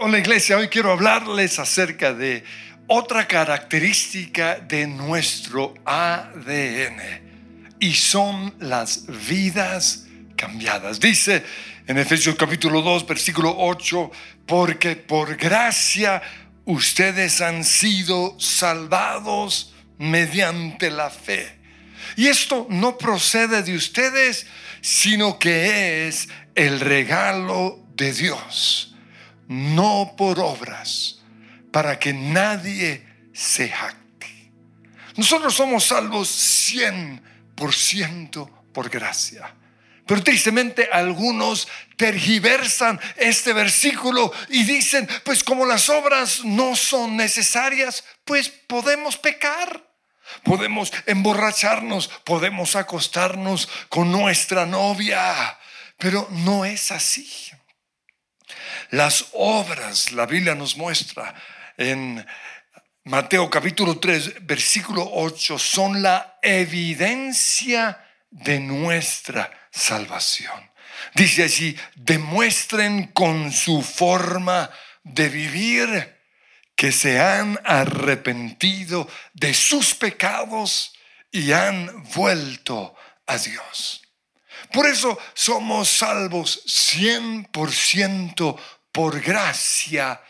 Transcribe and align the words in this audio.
Hola 0.00 0.20
iglesia, 0.20 0.56
hoy 0.56 0.68
quiero 0.68 0.92
hablarles 0.92 1.58
acerca 1.58 2.14
de 2.14 2.44
otra 2.86 3.26
característica 3.26 4.54
de 4.60 4.86
nuestro 4.86 5.74
ADN 5.84 7.00
y 7.80 7.94
son 7.94 8.54
las 8.60 9.06
vidas 9.28 10.06
cambiadas. 10.36 11.00
Dice 11.00 11.42
en 11.88 11.98
Efesios 11.98 12.36
capítulo 12.36 12.80
2, 12.80 13.08
versículo 13.08 13.56
8, 13.58 14.12
porque 14.46 14.94
por 14.94 15.36
gracia 15.36 16.22
ustedes 16.64 17.40
han 17.40 17.64
sido 17.64 18.38
salvados 18.38 19.74
mediante 19.98 20.92
la 20.92 21.10
fe. 21.10 21.58
Y 22.14 22.28
esto 22.28 22.68
no 22.70 22.96
procede 22.96 23.64
de 23.64 23.74
ustedes, 23.74 24.46
sino 24.80 25.40
que 25.40 26.06
es 26.06 26.28
el 26.54 26.78
regalo 26.78 27.84
de 27.96 28.12
Dios 28.12 28.94
no 29.48 30.14
por 30.16 30.38
obras, 30.38 31.20
para 31.72 31.98
que 31.98 32.12
nadie 32.12 33.04
se 33.32 33.68
jacte. 33.68 34.52
Nosotros 35.16 35.54
somos 35.54 35.84
salvos 35.84 36.28
100% 36.72 38.50
por 38.72 38.88
gracia. 38.88 39.54
Pero 40.06 40.22
tristemente 40.22 40.88
algunos 40.90 41.68
tergiversan 41.96 42.98
este 43.16 43.52
versículo 43.52 44.32
y 44.48 44.62
dicen, 44.64 45.06
pues 45.22 45.44
como 45.44 45.66
las 45.66 45.90
obras 45.90 46.44
no 46.44 46.74
son 46.76 47.16
necesarias, 47.16 48.04
pues 48.24 48.48
podemos 48.48 49.18
pecar. 49.18 49.86
Podemos 50.44 50.92
emborracharnos, 51.06 52.08
podemos 52.24 52.76
acostarnos 52.76 53.68
con 53.88 54.10
nuestra 54.10 54.64
novia, 54.64 55.58
pero 55.98 56.26
no 56.30 56.64
es 56.64 56.90
así. 56.90 57.28
Las 58.90 59.26
obras, 59.32 60.12
la 60.12 60.26
Biblia 60.26 60.54
nos 60.54 60.76
muestra 60.76 61.34
en 61.76 62.24
Mateo 63.04 63.48
capítulo 63.48 63.98
3, 63.98 64.46
versículo 64.46 65.08
8, 65.10 65.58
son 65.58 66.02
la 66.02 66.38
evidencia 66.42 68.04
de 68.30 68.60
nuestra 68.60 69.50
salvación. 69.70 70.70
Dice 71.14 71.44
así, 71.44 71.76
demuestren 71.94 73.08
con 73.08 73.52
su 73.52 73.82
forma 73.82 74.70
de 75.02 75.28
vivir 75.28 76.16
que 76.76 76.92
se 76.92 77.20
han 77.20 77.58
arrepentido 77.64 79.08
de 79.32 79.54
sus 79.54 79.94
pecados 79.94 80.92
y 81.30 81.52
han 81.52 82.04
vuelto 82.14 82.94
a 83.26 83.38
Dios. 83.38 84.02
Por 84.72 84.86
eso 84.86 85.18
somos 85.34 85.88
salvos 85.88 86.62
100% 86.66 88.58
por 88.92 89.20
gracia 89.20 90.20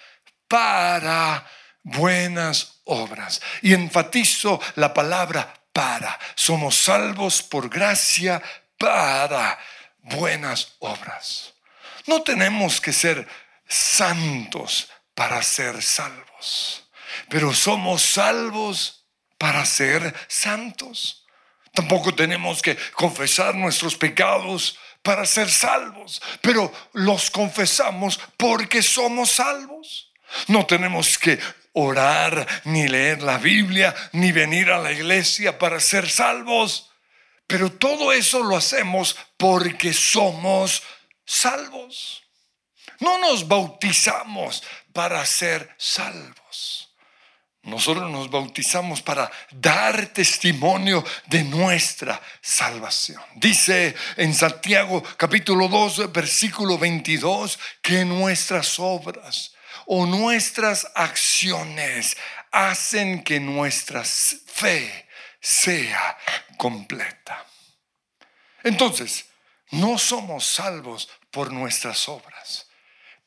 para 0.47 1.47
buenas 1.83 2.81
obras. 2.85 3.41
Y 3.63 3.75
enfatizo 3.75 4.61
la 4.77 4.93
palabra 4.93 5.55
para. 5.73 6.19
Somos 6.35 6.77
salvos 6.77 7.43
por 7.43 7.69
gracia 7.69 8.43
para 8.79 9.59
buenas 10.03 10.75
obras. 10.79 11.55
No 12.07 12.23
tenemos 12.23 12.81
que 12.81 12.93
ser 12.93 13.29
santos 13.69 14.89
para 15.15 15.43
ser 15.43 15.83
salvos, 15.83 16.85
pero 17.29 17.53
somos 17.53 18.03
salvos 18.03 19.05
para 19.37 19.65
ser 19.67 20.15
santos. 20.27 21.27
Tampoco 21.79 22.13
tenemos 22.13 22.61
que 22.61 22.77
confesar 22.93 23.55
nuestros 23.55 23.95
pecados 23.95 24.77
para 25.01 25.25
ser 25.25 25.49
salvos, 25.49 26.21
pero 26.41 26.73
los 26.93 27.31
confesamos 27.31 28.19
porque 28.37 28.83
somos 28.83 29.31
salvos. 29.31 30.13
No 30.49 30.67
tenemos 30.67 31.17
que 31.17 31.39
orar, 31.75 32.45
ni 32.65 32.89
leer 32.89 33.23
la 33.23 33.39
Biblia, 33.39 33.95
ni 34.11 34.33
venir 34.33 34.73
a 34.73 34.79
la 34.79 34.91
iglesia 34.91 35.57
para 35.57 35.79
ser 35.79 36.11
salvos, 36.11 36.91
pero 37.47 37.71
todo 37.71 38.13
eso 38.13 38.43
lo 38.43 38.57
hacemos 38.57 39.15
porque 39.37 39.93
somos 39.93 40.83
salvos. 41.25 42.25
No 42.99 43.19
nos 43.19 43.47
bautizamos 43.47 44.65
para 44.93 45.25
ser 45.25 45.77
salvos. 45.79 46.88
Nosotros 47.63 48.11
nos 48.11 48.31
bautizamos 48.31 49.03
para 49.03 49.31
dar 49.51 50.07
testimonio 50.07 51.05
de 51.27 51.43
nuestra 51.45 52.21
salvación. 52.41 53.23
Dice 53.35 53.95
en 54.17 54.33
Santiago 54.35 55.03
capítulo 55.17 55.69
2 55.69 56.13
versículo 56.13 56.79
22 56.79 57.59
que 57.83 58.05
nuestras 58.05 58.79
obras 58.79 59.55
o 59.87 60.07
nuestras 60.07 60.87
acciones 60.95 62.17
hacen 62.53 63.23
que 63.23 63.41
nuestra 63.41 64.05
fe 64.05 65.09
sea 65.41 66.17
completa. 66.57 67.45
Entonces, 68.63 69.27
no 69.71 69.99
somos 69.99 70.47
salvos 70.47 71.09
por 71.31 71.53
nuestras 71.53 72.09
obras, 72.09 72.67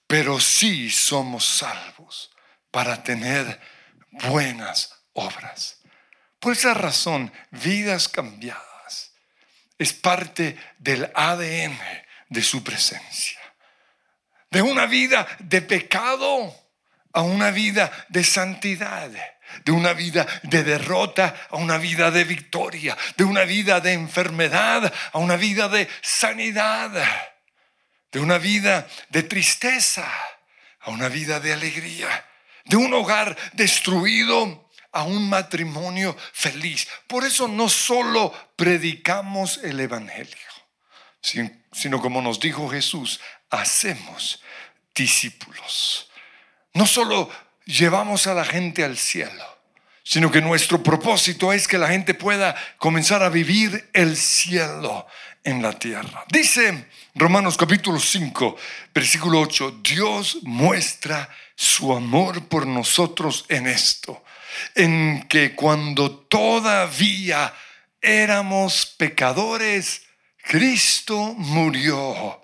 pero 0.07 0.39
sí 0.39 0.89
somos 0.89 1.45
salvos 1.45 2.31
para 2.71 3.03
tener 3.03 3.59
buenas 4.11 4.93
obras. 5.13 5.79
Por 6.39 6.53
esa 6.53 6.73
razón, 6.73 7.31
vidas 7.51 8.09
cambiadas 8.09 9.13
es 9.77 9.93
parte 9.93 10.57
del 10.77 11.09
ADN 11.13 11.77
de 12.29 12.41
su 12.41 12.63
presencia. 12.63 13.39
De 14.49 14.61
una 14.61 14.85
vida 14.85 15.27
de 15.39 15.61
pecado 15.61 16.53
a 17.13 17.21
una 17.21 17.51
vida 17.51 17.91
de 18.09 18.23
santidad, 18.23 19.11
de 19.65 19.71
una 19.71 19.93
vida 19.93 20.25
de 20.43 20.63
derrota 20.63 21.47
a 21.49 21.57
una 21.57 21.77
vida 21.77 22.11
de 22.11 22.23
victoria, 22.23 22.97
de 23.17 23.23
una 23.23 23.43
vida 23.43 23.79
de 23.79 23.93
enfermedad 23.93 24.91
a 25.13 25.17
una 25.19 25.35
vida 25.35 25.67
de 25.67 25.87
sanidad, 26.01 26.91
de 28.11 28.19
una 28.19 28.37
vida 28.37 28.87
de 29.09 29.23
tristeza 29.23 30.11
a 30.81 30.89
una 30.89 31.07
vida 31.07 31.39
de 31.39 31.53
alegría 31.53 32.25
de 32.65 32.75
un 32.75 32.93
hogar 32.93 33.37
destruido 33.53 34.69
a 34.91 35.03
un 35.03 35.29
matrimonio 35.29 36.15
feliz. 36.33 36.87
Por 37.07 37.23
eso 37.23 37.47
no 37.47 37.69
solo 37.69 38.33
predicamos 38.55 39.59
el 39.63 39.79
Evangelio, 39.79 40.35
sino 41.21 42.01
como 42.01 42.21
nos 42.21 42.39
dijo 42.39 42.69
Jesús, 42.69 43.19
hacemos 43.49 44.41
discípulos. 44.93 46.09
No 46.73 46.85
solo 46.85 47.29
llevamos 47.65 48.27
a 48.27 48.33
la 48.33 48.45
gente 48.45 48.83
al 48.83 48.97
cielo, 48.97 49.45
sino 50.03 50.31
que 50.31 50.41
nuestro 50.41 50.81
propósito 50.81 51.53
es 51.53 51.67
que 51.67 51.77
la 51.77 51.87
gente 51.87 52.13
pueda 52.13 52.55
comenzar 52.77 53.23
a 53.23 53.29
vivir 53.29 53.89
el 53.93 54.17
cielo 54.17 55.07
en 55.43 55.61
la 55.61 55.77
tierra. 55.77 56.25
Dice 56.29 56.87
Romanos 57.15 57.57
capítulo 57.57 57.99
5, 57.99 58.57
versículo 58.93 59.41
8, 59.41 59.79
Dios 59.83 60.39
muestra 60.43 61.29
su 61.61 61.93
amor 61.93 62.47
por 62.47 62.65
nosotros 62.65 63.45
en 63.47 63.67
esto, 63.67 64.23
en 64.73 65.27
que 65.27 65.53
cuando 65.53 66.09
todavía 66.09 67.53
éramos 68.01 68.87
pecadores, 68.87 70.01
Cristo 70.41 71.35
murió 71.37 72.41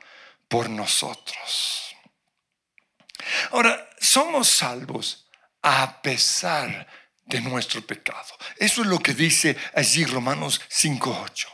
por 0.48 0.70
nosotros. 0.70 1.96
Ahora, 3.50 3.90
somos 4.00 4.50
salvos 4.50 5.26
a 5.64 6.00
pesar 6.00 6.88
de 7.26 7.42
nuestro 7.42 7.82
pecado. 7.82 8.38
Eso 8.58 8.82
es 8.82 8.88
lo 8.88 9.00
que 9.00 9.16
dice 9.16 9.58
allí 9.74 10.06
Romanos 10.06 10.62
5.8. 10.70 11.48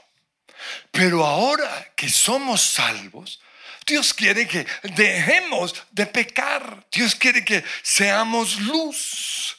Pero 0.91 1.25
ahora 1.25 1.93
que 1.95 2.09
somos 2.09 2.61
salvos, 2.61 3.39
Dios 3.85 4.13
quiere 4.13 4.47
que 4.47 4.65
dejemos 4.95 5.75
de 5.91 6.05
pecar. 6.05 6.85
Dios 6.91 7.15
quiere 7.15 7.43
que 7.43 7.63
seamos 7.81 8.59
luz. 8.61 9.57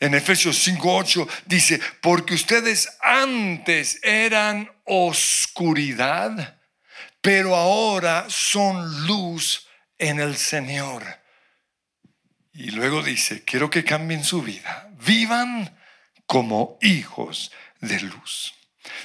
En 0.00 0.14
Efesios 0.14 0.66
5:8 0.66 1.28
dice, 1.46 1.80
porque 2.00 2.34
ustedes 2.34 2.88
antes 3.00 4.00
eran 4.02 4.70
oscuridad, 4.84 6.58
pero 7.20 7.54
ahora 7.54 8.26
son 8.28 9.06
luz 9.06 9.68
en 9.98 10.18
el 10.18 10.36
Señor. 10.36 11.04
Y 12.52 12.72
luego 12.72 13.02
dice, 13.02 13.44
quiero 13.44 13.70
que 13.70 13.84
cambien 13.84 14.24
su 14.24 14.42
vida, 14.42 14.90
vivan 15.06 15.78
como 16.26 16.78
hijos 16.82 17.52
de 17.80 18.00
luz. 18.00 18.54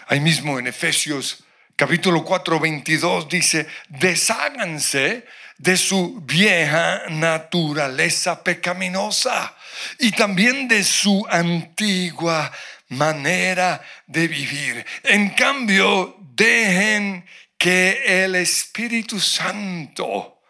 Ahí 0.07 0.19
mismo 0.19 0.59
en 0.59 0.67
Efesios 0.67 1.43
capítulo 1.77 2.25
4, 2.25 2.59
22 2.59 3.29
dice, 3.29 3.67
desháganse 3.87 5.25
de 5.59 5.77
su 5.77 6.19
vieja 6.25 7.03
naturaleza 7.09 8.43
pecaminosa 8.43 9.55
y 9.99 10.11
también 10.11 10.67
de 10.67 10.83
su 10.83 11.23
antigua 11.29 12.51
manera 12.89 13.79
de 14.07 14.27
vivir. 14.27 14.83
En 15.03 15.29
cambio, 15.29 16.17
dejen 16.19 17.23
que 17.59 18.23
el 18.23 18.33
Espíritu 18.33 19.19
Santo 19.19 20.41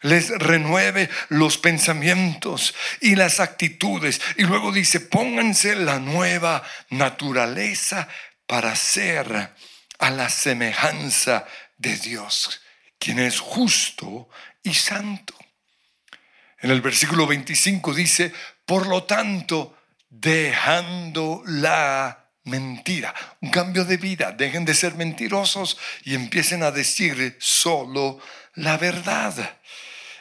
les 0.00 0.30
renueve 0.30 1.10
los 1.28 1.58
pensamientos 1.58 2.74
y 3.02 3.14
las 3.14 3.40
actitudes. 3.40 4.22
Y 4.36 4.44
luego 4.44 4.72
dice, 4.72 5.00
pónganse 5.00 5.76
la 5.76 5.98
nueva 5.98 6.62
naturaleza 6.88 8.08
para 8.46 8.74
ser 8.74 9.52
a 9.98 10.10
la 10.10 10.28
semejanza 10.28 11.46
de 11.78 11.96
Dios, 11.96 12.60
quien 12.98 13.18
es 13.18 13.40
justo 13.40 14.28
y 14.62 14.74
santo. 14.74 15.34
En 16.60 16.70
el 16.70 16.80
versículo 16.80 17.26
25 17.26 17.94
dice, 17.94 18.32
por 18.64 18.86
lo 18.86 19.04
tanto, 19.04 19.76
dejando 20.08 21.42
la 21.46 22.30
mentira, 22.44 23.14
un 23.40 23.50
cambio 23.50 23.84
de 23.84 23.96
vida, 23.96 24.32
dejen 24.32 24.64
de 24.64 24.74
ser 24.74 24.94
mentirosos 24.94 25.78
y 26.04 26.14
empiecen 26.14 26.62
a 26.62 26.70
decir 26.70 27.36
solo 27.40 28.20
la 28.54 28.76
verdad. 28.78 29.58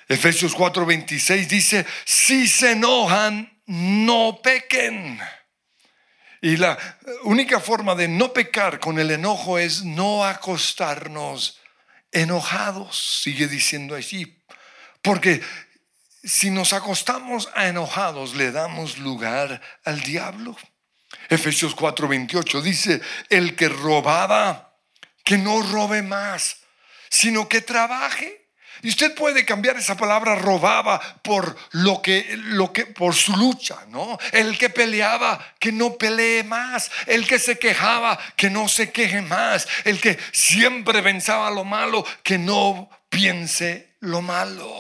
Efesios 0.08 0.56
4:26 0.56 1.48
dice, 1.48 1.86
si 2.04 2.48
se 2.48 2.74
enojan, 2.74 3.60
no 3.66 4.40
pequen. 4.44 5.20
Y 6.42 6.58
la 6.58 6.78
única 7.24 7.60
forma 7.60 7.96
de 7.96 8.08
no 8.08 8.34
pecar 8.34 8.80
con 8.80 9.00
el 9.00 9.12
enojo 9.12 9.58
es 9.58 9.84
no 9.84 10.26
acostarnos 10.26 11.60
enojados, 12.12 13.22
sigue 13.22 13.48
diciendo 13.48 13.96
allí. 13.96 14.42
Porque 15.02 15.42
si 16.24 16.50
nos 16.50 16.74
acostamos 16.74 17.50
a 17.56 17.68
enojados, 17.68 18.36
le 18.36 18.52
damos 18.52 18.98
lugar 18.98 19.62
al 19.84 20.02
diablo. 20.02 20.56
Efesios 21.30 21.76
4:28 21.76 22.62
dice, 22.62 23.02
el 23.30 23.56
que 23.56 23.70
robaba, 23.70 24.78
que 25.24 25.38
no 25.38 25.62
robe 25.62 26.02
más, 26.02 26.58
sino 27.10 27.48
que 27.48 27.62
trabaje 27.62 28.45
y 28.82 28.90
usted 28.90 29.16
puede 29.16 29.46
cambiar 29.46 29.78
esa 29.78 29.96
palabra 29.96 30.36
robaba 30.36 31.00
por 31.22 31.58
lo 31.72 32.02
que, 32.02 32.36
lo 32.38 32.72
que, 32.74 32.86
por 32.86 33.16
su 33.16 33.36
lucha, 33.36 33.78
¿no? 33.90 34.18
El 34.32 34.58
que 34.58 34.70
peleaba, 34.70 35.54
que 35.60 35.72
no 35.72 35.98
pelee 35.98 36.44
más. 36.44 36.92
El 37.08 37.28
que 37.28 37.40
se 37.40 37.58
quejaba, 37.58 38.20
que 38.36 38.50
no 38.50 38.68
se 38.68 38.92
queje 38.92 39.22
más. 39.22 39.68
El 39.84 40.00
que 40.00 40.20
siempre 40.32 41.02
pensaba 41.02 41.50
lo 41.52 41.64
malo, 41.64 42.06
que 42.24 42.38
no 42.38 42.90
piense 43.10 43.96
lo 44.02 44.22
malo. 44.22 44.72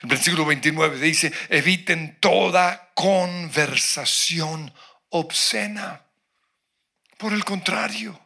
El 0.00 0.08
versículo 0.08 0.44
29 0.44 0.98
dice, 0.98 1.32
eviten 1.48 2.18
toda 2.20 2.90
conversación 2.94 4.72
obscena. 5.08 6.02
Por 7.16 7.32
el 7.32 7.44
contrario, 7.44 8.20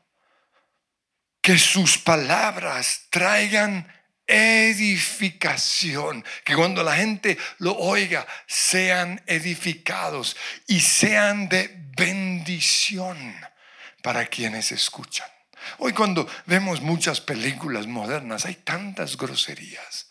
que 1.40 1.58
sus 1.58 1.98
palabras 1.98 3.06
traigan 3.10 3.86
edificación, 4.28 6.24
que 6.44 6.54
cuando 6.54 6.84
la 6.84 6.94
gente 6.94 7.36
lo 7.58 7.76
oiga 7.76 8.26
sean 8.46 9.20
edificados 9.26 10.36
y 10.66 10.80
sean 10.80 11.48
de 11.48 11.74
bendición 11.96 13.34
para 14.02 14.26
quienes 14.26 14.70
escuchan. 14.70 15.26
Hoy 15.78 15.92
cuando 15.92 16.28
vemos 16.46 16.80
muchas 16.80 17.20
películas 17.20 17.86
modernas 17.86 18.44
hay 18.44 18.54
tantas 18.54 19.16
groserías 19.16 20.08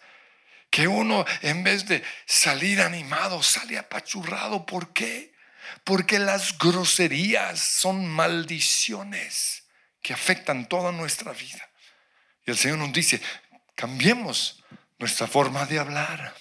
que 0.69 0.87
uno 0.87 1.25
en 1.41 1.63
vez 1.63 1.87
de 1.87 2.03
salir 2.25 2.81
animado 2.81 3.41
sale 3.41 3.77
apachurrado. 3.77 4.65
¿Por 4.65 4.93
qué? 4.93 5.33
Porque 5.83 6.19
las 6.19 6.57
groserías 6.57 7.59
son 7.59 8.05
maldiciones 8.07 9.63
que 10.01 10.13
afectan 10.13 10.67
toda 10.67 10.91
nuestra 10.91 11.33
vida. 11.33 11.67
Y 12.45 12.51
el 12.51 12.57
Señor 12.57 12.77
nos 12.77 12.93
dice, 12.93 13.21
Cambiemos 13.77 14.63
nuestra 14.97 15.27
forma 15.27 15.67
de 15.67 15.77
hablar. 15.77 16.33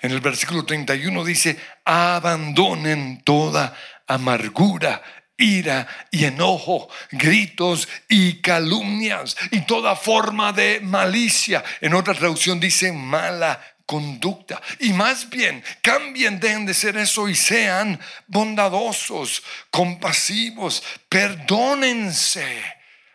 En 0.00 0.10
el 0.10 0.20
versículo 0.20 0.64
31 0.64 1.24
dice, 1.24 1.56
abandonen 1.84 3.22
toda 3.22 3.76
amargura, 4.08 5.00
ira 5.36 5.86
y 6.10 6.24
enojo, 6.24 6.88
gritos 7.12 7.88
y 8.08 8.40
calumnias 8.40 9.36
y 9.52 9.60
toda 9.60 9.94
forma 9.94 10.52
de 10.52 10.80
malicia. 10.80 11.62
En 11.80 11.94
otra 11.94 12.12
traducción 12.12 12.58
dice 12.58 12.90
mala 12.90 13.60
conducta. 13.86 14.60
Y 14.80 14.92
más 14.92 15.30
bien, 15.30 15.62
cambien, 15.80 16.40
dejen 16.40 16.66
de 16.66 16.74
ser 16.74 16.96
eso 16.96 17.28
y 17.28 17.36
sean 17.36 18.00
bondadosos, 18.26 19.44
compasivos, 19.70 20.82
perdónense, 21.08 22.64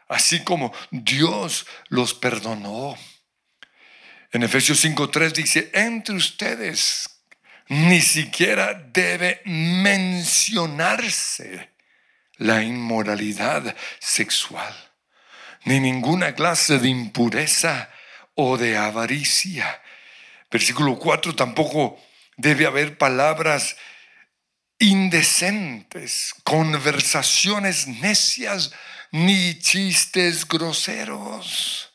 así 0.08 0.46
como 0.46 0.72
Dios 0.92 1.68
los 1.90 2.14
perdonó. 2.14 2.96
En 4.34 4.42
Efesios 4.42 4.84
5.3 4.84 5.32
dice, 5.32 5.70
entre 5.74 6.16
ustedes 6.16 7.08
ni 7.68 8.02
siquiera 8.02 8.74
debe 8.74 9.42
mencionarse 9.46 11.70
la 12.38 12.64
inmoralidad 12.64 13.76
sexual, 14.00 14.74
ni 15.66 15.80
ninguna 15.80 16.34
clase 16.34 16.80
de 16.80 16.90
impureza 16.90 17.92
o 18.34 18.58
de 18.58 18.76
avaricia. 18.76 19.80
Versículo 20.50 20.98
4, 20.98 21.36
tampoco 21.36 22.02
debe 22.36 22.66
haber 22.66 22.98
palabras 22.98 23.76
indecentes, 24.80 26.34
conversaciones 26.44 27.88
necias, 27.88 28.72
ni 29.12 29.60
chistes 29.60 30.48
groseros. 30.48 31.93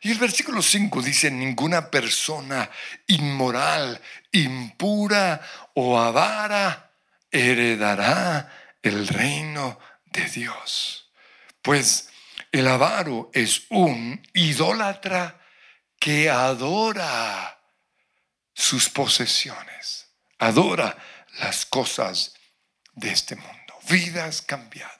Y 0.00 0.12
el 0.12 0.18
versículo 0.18 0.62
5 0.62 1.02
dice, 1.02 1.30
ninguna 1.30 1.90
persona 1.90 2.70
inmoral, 3.06 4.00
impura 4.32 5.40
o 5.74 5.98
avara 5.98 6.92
heredará 7.30 8.76
el 8.82 9.06
reino 9.08 9.78
de 10.06 10.24
Dios. 10.28 11.10
Pues 11.62 12.08
el 12.52 12.68
avaro 12.68 13.30
es 13.34 13.62
un 13.70 14.22
idólatra 14.32 15.40
que 15.98 16.30
adora 16.30 17.58
sus 18.54 18.88
posesiones, 18.88 20.08
adora 20.38 20.96
las 21.40 21.66
cosas 21.66 22.34
de 22.94 23.10
este 23.10 23.36
mundo, 23.36 23.74
vidas 23.88 24.42
cambiadas. 24.42 24.97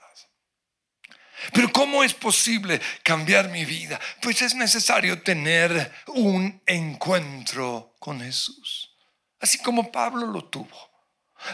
Pero 1.52 1.72
¿cómo 1.72 2.02
es 2.04 2.14
posible 2.14 2.80
cambiar 3.02 3.48
mi 3.48 3.64
vida? 3.64 4.00
Pues 4.20 4.42
es 4.42 4.54
necesario 4.54 5.22
tener 5.22 5.92
un 6.08 6.60
encuentro 6.66 7.94
con 7.98 8.20
Jesús, 8.20 8.96
así 9.40 9.58
como 9.58 9.90
Pablo 9.90 10.26
lo 10.26 10.44
tuvo. 10.44 10.88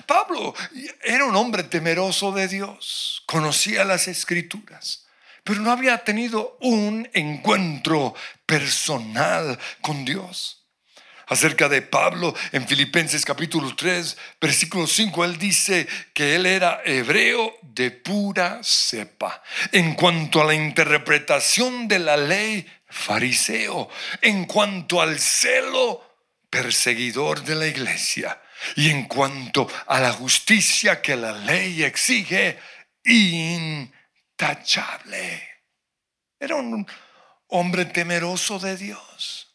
Pablo 0.07 0.55
era 1.03 1.27
un 1.27 1.37
hombre 1.37 1.63
temeroso 1.65 2.33
de 2.33 2.49
Dios, 2.49 3.23
conocía 3.27 3.85
las 3.85 4.09
escrituras, 4.09 5.07
pero 5.43 5.61
no 5.61 5.71
había 5.71 6.03
tenido 6.05 6.57
un 6.61 7.09
encuentro 7.13 8.15
personal 8.47 9.59
con 9.83 10.05
Dios 10.05 10.64
acerca 11.27 11.69
de 11.69 11.83
Pablo 11.83 12.35
en 12.53 12.67
Filipenses 12.67 13.25
capítulo 13.25 13.75
3, 13.75 14.17
versículo 14.41 14.87
5, 14.87 15.25
él 15.25 15.39
dice 15.39 15.87
que 16.13 16.35
él 16.35 16.47
era 16.47 16.81
hebreo 16.85 17.55
de 17.63 17.91
pura 17.91 18.61
cepa. 18.63 19.43
En 19.73 19.95
cuanto 19.95 20.41
a 20.41 20.45
la 20.45 20.55
interpretación 20.55 21.89
de 21.89 21.99
la 21.99 22.17
ley, 22.17 22.67
fariseo. 22.89 23.89
En 24.21 24.45
cuanto 24.45 25.01
al 25.01 25.19
celo, 25.19 26.03
perseguidor 26.49 27.43
de 27.43 27.55
la 27.57 27.67
iglesia. 27.67 28.41
Y 28.77 28.91
en 28.91 29.05
cuanto 29.05 29.69
a 29.87 30.01
la 30.01 30.13
justicia 30.13 31.03
que 31.03 31.17
la 31.17 31.33
ley 31.33 31.83
exige, 31.83 32.59
intachable. 33.05 33.99
Era 36.39 36.57
un 36.57 36.87
hombre 37.49 37.85
temeroso 37.87 38.59
de 38.59 38.77
Dios. 38.77 39.54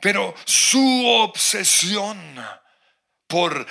Pero 0.00 0.34
su 0.44 1.06
obsesión 1.06 2.18
por 3.26 3.66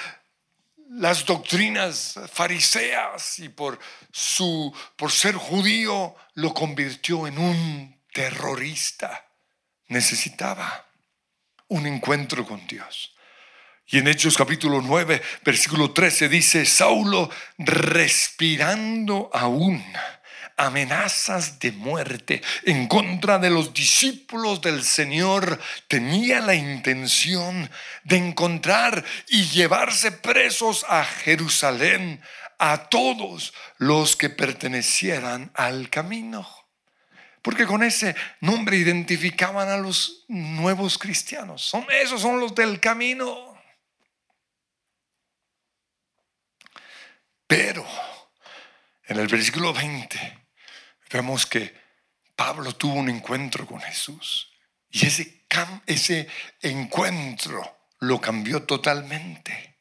las 0.92 1.26
doctrinas 1.26 2.20
fariseas 2.32 3.40
y 3.40 3.50
por 3.50 3.78
su 4.12 4.74
por 4.96 5.12
ser 5.12 5.36
judío 5.36 6.16
lo 6.36 6.54
convirtió 6.54 7.28
en 7.28 7.38
un 7.38 8.02
terrorista. 8.12 9.26
Necesitaba 9.88 10.88
un 11.68 11.86
encuentro 11.86 12.46
con 12.46 12.66
Dios. 12.68 13.16
Y 13.92 13.98
en 13.98 14.08
Hechos 14.08 14.38
capítulo 14.38 14.82
9, 14.82 15.22
versículo 15.44 15.92
13 15.92 16.30
dice, 16.30 16.66
Saulo 16.66 17.30
respirando 17.58 19.32
aún 19.34 19.84
amenazas 20.60 21.58
de 21.60 21.72
muerte 21.72 22.42
en 22.66 22.88
contra 22.88 23.40
de 23.40 23.50
los 23.50 23.74
discípulos 23.74 24.62
del 24.62 24.84
Señor, 24.84 25.60
tenía 25.88 26.42
la 26.42 26.54
intención 26.54 27.70
de 28.04 28.18
encontrar 28.18 29.04
y 29.30 29.46
llevarse 29.46 30.12
presos 30.12 30.86
a 30.90 31.06
Jerusalén 31.06 32.22
a 32.58 32.90
todos 32.90 33.54
los 33.78 34.18
que 34.18 34.30
pertenecieran 34.30 35.50
al 35.56 35.90
camino. 35.90 36.48
Porque 37.42 37.66
con 37.66 37.82
ese 37.82 38.16
nombre 38.42 38.76
identificaban 38.76 39.70
a 39.70 39.78
los 39.78 40.26
nuevos 40.28 40.98
cristianos. 40.98 41.62
Son 41.62 41.86
esos 41.90 42.22
son 42.22 42.38
los 42.40 42.54
del 42.54 42.82
camino. 42.82 43.58
Pero 47.48 47.88
en 49.06 49.20
el 49.20 49.28
versículo 49.28 49.74
20 49.74 50.39
vemos 51.10 51.46
que 51.46 51.74
Pablo 52.36 52.76
tuvo 52.76 52.94
un 52.96 53.10
encuentro 53.10 53.66
con 53.66 53.82
Jesús 53.82 54.50
y 54.90 55.06
ese, 55.06 55.46
ese 55.86 56.28
encuentro 56.62 57.80
lo 58.00 58.20
cambió 58.20 58.64
totalmente. 58.64 59.78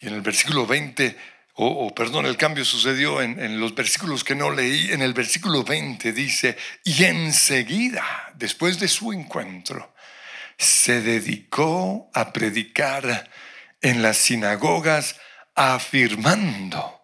Y 0.00 0.08
en 0.08 0.14
el 0.14 0.20
versículo 0.20 0.66
20, 0.66 1.16
o, 1.54 1.94
perdón, 1.94 2.26
el 2.26 2.36
cambio 2.36 2.64
sucedió 2.64 3.22
en, 3.22 3.40
en 3.40 3.58
los 3.58 3.74
versículos 3.74 4.22
que 4.22 4.34
no 4.34 4.50
leí, 4.50 4.92
en 4.92 5.02
el 5.02 5.14
versículo 5.14 5.64
20 5.64 6.12
dice, 6.12 6.56
y 6.84 7.04
enseguida, 7.04 8.04
después 8.34 8.78
de 8.78 8.88
su 8.88 9.12
encuentro, 9.12 9.94
se 10.58 11.00
dedicó 11.00 12.10
a 12.12 12.32
predicar 12.32 13.30
en 13.80 14.02
las 14.02 14.18
sinagogas 14.18 15.16
afirmando 15.54 17.03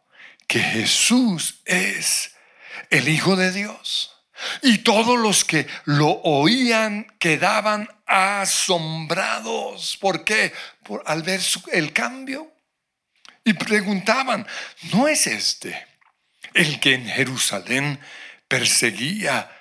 que 0.51 0.59
Jesús 0.59 1.61
es 1.65 2.35
el 2.91 3.09
Hijo 3.09 3.37
de 3.37 3.53
Dios. 3.53 4.17
Y 4.63 4.79
todos 4.79 5.17
los 5.17 5.45
que 5.45 5.69
lo 5.85 6.09
oían 6.25 7.07
quedaban 7.21 7.89
asombrados. 8.05 9.97
¿Por 9.99 10.25
qué? 10.25 10.53
Por, 10.83 11.05
al 11.07 11.23
ver 11.23 11.41
el 11.71 11.93
cambio. 11.93 12.53
Y 13.45 13.53
preguntaban, 13.53 14.45
¿no 14.93 15.07
es 15.07 15.29
este 15.29 15.87
el 16.53 16.81
que 16.81 16.95
en 16.95 17.07
Jerusalén 17.07 18.01
perseguía 18.49 19.57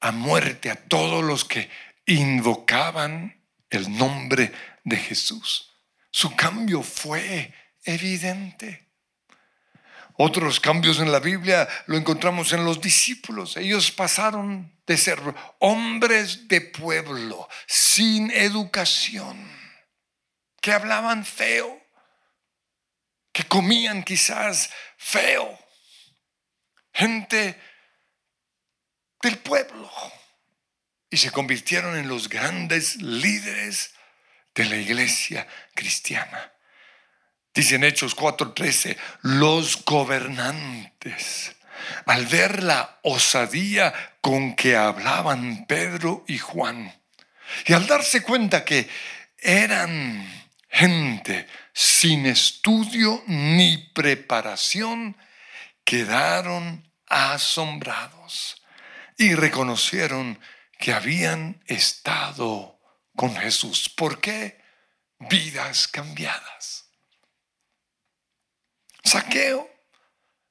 a 0.00 0.10
muerte 0.10 0.72
a 0.72 0.74
todos 0.74 1.22
los 1.22 1.44
que 1.44 1.70
invocaban 2.04 3.40
el 3.70 3.96
nombre 3.96 4.52
de 4.82 4.96
Jesús? 4.96 5.70
Su 6.10 6.34
cambio 6.34 6.82
fue 6.82 7.54
evidente. 7.84 8.91
Otros 10.14 10.60
cambios 10.60 10.98
en 10.98 11.10
la 11.10 11.20
Biblia 11.20 11.68
lo 11.86 11.96
encontramos 11.96 12.52
en 12.52 12.64
los 12.64 12.80
discípulos. 12.80 13.56
Ellos 13.56 13.90
pasaron 13.90 14.72
de 14.86 14.96
ser 14.96 15.18
hombres 15.58 16.48
de 16.48 16.60
pueblo, 16.60 17.48
sin 17.66 18.30
educación, 18.30 19.50
que 20.60 20.72
hablaban 20.72 21.24
feo, 21.24 21.80
que 23.32 23.44
comían 23.44 24.02
quizás 24.02 24.70
feo, 24.98 25.58
gente 26.92 27.58
del 29.22 29.38
pueblo, 29.38 29.90
y 31.08 31.16
se 31.16 31.30
convirtieron 31.30 31.96
en 31.96 32.08
los 32.08 32.28
grandes 32.28 32.96
líderes 32.96 33.94
de 34.54 34.64
la 34.66 34.76
iglesia 34.76 35.46
cristiana. 35.74 36.52
Dice 37.54 37.74
en 37.74 37.84
Hechos 37.84 38.14
4:13, 38.14 38.96
los 39.22 39.84
gobernantes, 39.84 41.54
al 42.06 42.26
ver 42.26 42.62
la 42.62 42.98
osadía 43.02 43.92
con 44.20 44.56
que 44.56 44.76
hablaban 44.76 45.66
Pedro 45.66 46.24
y 46.26 46.38
Juan, 46.38 46.94
y 47.66 47.74
al 47.74 47.86
darse 47.86 48.22
cuenta 48.22 48.64
que 48.64 48.88
eran 49.38 50.26
gente 50.70 51.46
sin 51.74 52.24
estudio 52.26 53.22
ni 53.26 53.76
preparación, 53.92 55.16
quedaron 55.84 56.88
asombrados 57.06 58.62
y 59.18 59.34
reconocieron 59.34 60.40
que 60.78 60.92
habían 60.92 61.62
estado 61.66 62.80
con 63.14 63.36
Jesús. 63.36 63.90
¿Por 63.90 64.20
qué? 64.20 64.60
Vidas 65.18 65.86
cambiadas. 65.86 66.81
Saqueo. 69.04 69.68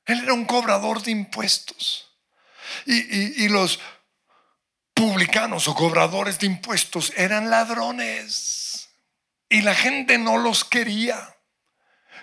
Él 0.06 0.24
era 0.24 0.34
un 0.34 0.46
cobrador 0.46 1.02
de 1.02 1.12
impuestos. 1.12 2.10
Y, 2.86 3.48
los 3.50 3.80
publicanos 4.94 5.68
o 5.68 5.76
cobradores 5.76 6.40
de 6.40 6.48
impuestos 6.48 7.14
eran 7.16 7.50
ladrones. 7.50 8.90
Y 9.50 9.62
la 9.62 9.76
gente 9.76 10.18
no 10.18 10.38
los 10.38 10.64
quería. 10.64 11.36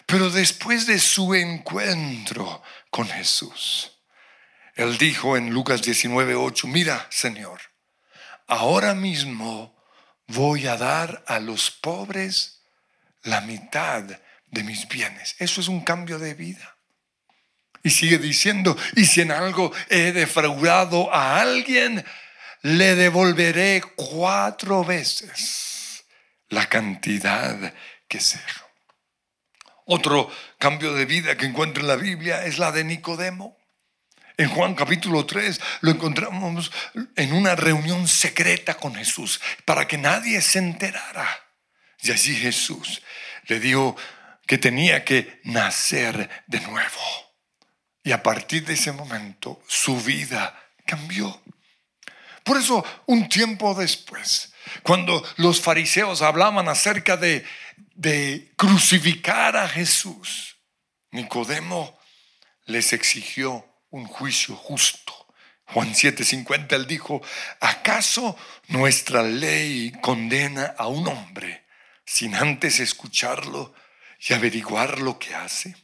Pero 0.06 0.30
después 0.30 0.86
de 0.86 0.98
su 0.98 1.34
encuentro 1.34 2.62
con 2.90 3.06
Jesús, 3.08 3.92
él 4.74 4.96
dijo 4.96 5.36
en 5.36 5.50
Lucas 5.50 5.82
19:8, 5.82 6.66
mira, 6.66 7.06
Señor, 7.10 7.60
ahora 8.46 8.94
mismo 8.94 9.76
voy 10.28 10.66
a 10.66 10.76
dar 10.76 11.24
a 11.26 11.40
los 11.40 11.70
pobres 11.70 12.62
la 13.22 13.40
mitad 13.42 14.04
de 14.50 14.62
mis 14.62 14.88
bienes. 14.88 15.36
Eso 15.38 15.60
es 15.60 15.68
un 15.68 15.82
cambio 15.82 16.18
de 16.18 16.34
vida. 16.34 16.76
Y 17.82 17.90
sigue 17.90 18.18
diciendo, 18.18 18.76
y 18.96 19.06
si 19.06 19.20
en 19.20 19.30
algo 19.30 19.72
he 19.88 20.12
defraudado 20.12 21.12
a 21.14 21.40
alguien, 21.40 22.04
le 22.62 22.94
devolveré 22.94 23.82
cuatro 23.96 24.84
veces 24.84 26.04
la 26.48 26.68
cantidad 26.68 27.72
que 28.08 28.20
sea. 28.20 28.66
Otro 29.84 30.30
cambio 30.58 30.92
de 30.92 31.06
vida 31.06 31.36
que 31.36 31.46
encuentro 31.46 31.82
en 31.82 31.88
la 31.88 31.96
Biblia 31.96 32.44
es 32.44 32.58
la 32.58 32.72
de 32.72 32.84
Nicodemo. 32.84 33.56
En 34.36 34.48
Juan 34.50 34.74
capítulo 34.74 35.24
3 35.24 35.60
lo 35.80 35.90
encontramos 35.90 36.70
en 37.16 37.32
una 37.32 37.56
reunión 37.56 38.06
secreta 38.06 38.74
con 38.74 38.94
Jesús 38.94 39.40
para 39.64 39.88
que 39.88 39.98
nadie 39.98 40.40
se 40.42 40.58
enterara. 40.58 41.26
Y 42.02 42.12
así 42.12 42.36
Jesús 42.36 43.02
le 43.46 43.58
dijo, 43.58 43.96
que 44.48 44.56
tenía 44.56 45.04
que 45.04 45.40
nacer 45.44 46.28
de 46.46 46.60
nuevo. 46.60 47.00
Y 48.02 48.12
a 48.12 48.22
partir 48.22 48.64
de 48.64 48.72
ese 48.72 48.92
momento 48.92 49.62
su 49.68 50.00
vida 50.00 50.58
cambió. 50.86 51.42
Por 52.42 52.56
eso, 52.56 52.82
un 53.04 53.28
tiempo 53.28 53.74
después, 53.74 54.54
cuando 54.82 55.22
los 55.36 55.60
fariseos 55.60 56.22
hablaban 56.22 56.66
acerca 56.70 57.18
de, 57.18 57.44
de 57.94 58.50
crucificar 58.56 59.54
a 59.54 59.68
Jesús, 59.68 60.56
Nicodemo 61.10 61.98
les 62.64 62.94
exigió 62.94 63.66
un 63.90 64.06
juicio 64.06 64.56
justo. 64.56 65.12
Juan 65.66 65.92
7:50 65.92 66.72
él 66.74 66.86
dijo, 66.86 67.20
¿acaso 67.60 68.34
nuestra 68.68 69.22
ley 69.22 69.92
condena 70.00 70.74
a 70.78 70.86
un 70.86 71.06
hombre 71.06 71.66
sin 72.06 72.34
antes 72.34 72.80
escucharlo 72.80 73.74
y 74.18 74.32
averiguar 74.34 75.00
lo 75.00 75.18
que 75.18 75.34
hace. 75.34 75.76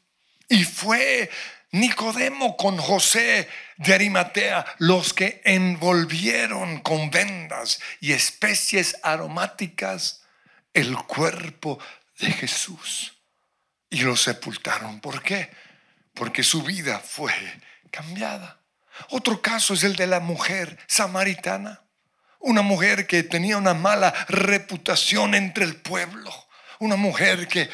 Y 0.49 0.65
fue 0.65 1.31
Nicodemo 1.71 2.57
con 2.57 2.77
José 2.77 3.49
de 3.77 3.95
Arimatea 3.95 4.65
los 4.79 5.13
que 5.13 5.43
envolvieron 5.45 6.81
con 6.81 7.11
vendas 7.11 7.81
y 8.01 8.13
especies 8.13 8.97
aromáticas 9.03 10.23
el 10.73 10.97
cuerpo 10.97 11.79
de 12.19 12.31
Jesús 12.31 13.15
y 13.91 14.03
lo 14.03 14.17
sepultaron. 14.17 15.01
¿Por 15.01 15.23
qué? 15.23 15.51
Porque 16.15 16.43
su 16.43 16.63
vida 16.63 17.01
fue 17.01 17.33
cambiada. 17.91 18.61
Otro 19.11 19.41
caso 19.41 19.75
es 19.75 19.83
el 19.83 19.97
de 19.97 20.07
la 20.07 20.21
mujer 20.21 20.79
samaritana, 20.87 21.83
una 22.39 22.63
mujer 22.63 23.07
que 23.07 23.23
tenía 23.23 23.57
una 23.57 23.75
mala 23.75 24.13
reputación 24.29 25.35
entre 25.35 25.65
el 25.65 25.77
pueblo, 25.77 26.31
una 26.79 26.97
mujer 26.97 27.49
que 27.49 27.69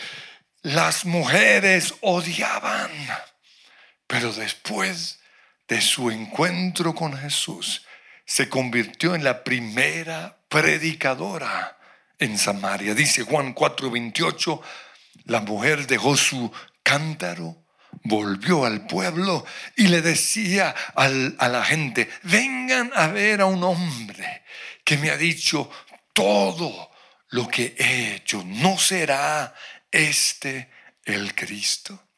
las 0.63 1.05
mujeres 1.05 1.95
odiaban. 2.01 2.91
Pero 4.07 4.33
después 4.33 5.21
de 5.69 5.81
su 5.81 6.11
encuentro 6.11 6.95
con 6.95 7.17
Jesús, 7.17 7.83
se 8.27 8.49
convirtió 8.49 9.15
en 9.15 9.25
la 9.25 9.43
primera 9.43 10.37
predicadora 10.49 11.79
en 12.19 12.39
Samaria. 12.39 12.95
Dice 12.95 13.23
Juan 13.23 13.55
4:28, 13.55 14.61
la 15.25 15.41
mujer 15.41 15.87
dejó 15.87 16.17
su 16.17 16.53
cántaro, 16.83 17.65
volvió 18.05 18.65
al 18.65 18.87
pueblo 18.87 19.45
y 19.77 19.89
le 19.89 20.03
decía 20.03 20.75
a 20.95 21.09
la 21.09 21.65
gente, 21.65 22.09
vengan 22.23 22.91
a 22.95 23.09
ver 23.09 23.41
a 23.41 23.47
un 23.47 23.63
hombre 23.65 24.45
que 24.85 24.97
me 24.97 25.11
ha 25.11 25.17
dicho 25.17 25.71
todo 26.13 26.91
lo 27.31 27.49
que 27.49 27.75
he 27.79 28.15
hecho. 28.15 28.43
No 28.45 28.79
será 28.79 29.55
este 29.91 30.71
el 31.05 31.35
Cristo. 31.35 32.09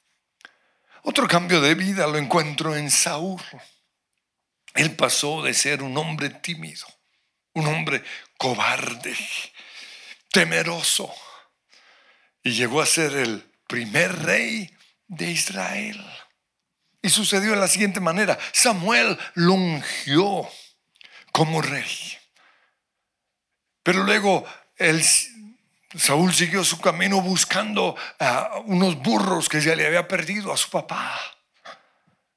Otro 1.03 1.27
cambio 1.27 1.61
de 1.61 1.75
vida 1.75 2.07
lo 2.07 2.19
encuentro 2.19 2.77
en 2.77 2.91
Saúl. 2.91 3.43
Él 4.75 4.95
pasó 4.97 5.43
de 5.43 5.53
ser 5.53 5.83
un 5.83 5.97
hombre 5.97 6.31
tímido, 6.31 6.87
un 7.55 7.67
hombre 7.67 8.03
cobarde, 8.39 9.17
temeroso, 10.31 11.13
y 12.43 12.53
llegó 12.53 12.81
a 12.81 12.87
ser 12.87 13.15
el 13.17 13.45
primer 13.67 14.23
rey 14.23 14.71
de 15.09 15.31
Israel. 15.31 16.05
Y 17.03 17.11
sucedió 17.11 17.51
de 17.51 17.57
la 17.57 17.69
siguiente 17.69 18.01
manera. 18.01 18.39
Samuel 18.53 19.19
lo 19.35 19.55
ungió 19.55 20.49
como 21.33 21.61
rey. 21.61 22.19
Pero 23.83 24.05
luego 24.05 24.45
el, 24.77 25.03
Saúl 25.97 26.33
siguió 26.33 26.65
su 26.65 26.81
camino 26.81 27.21
buscando 27.21 27.97
a 28.19 28.61
unos 28.65 28.97
burros 29.03 29.49
que 29.49 29.61
ya 29.61 29.77
le 29.77 29.87
había 29.87 30.09
perdido 30.09 30.53
a 30.53 30.57
su 30.57 30.71
papá. 30.71 31.21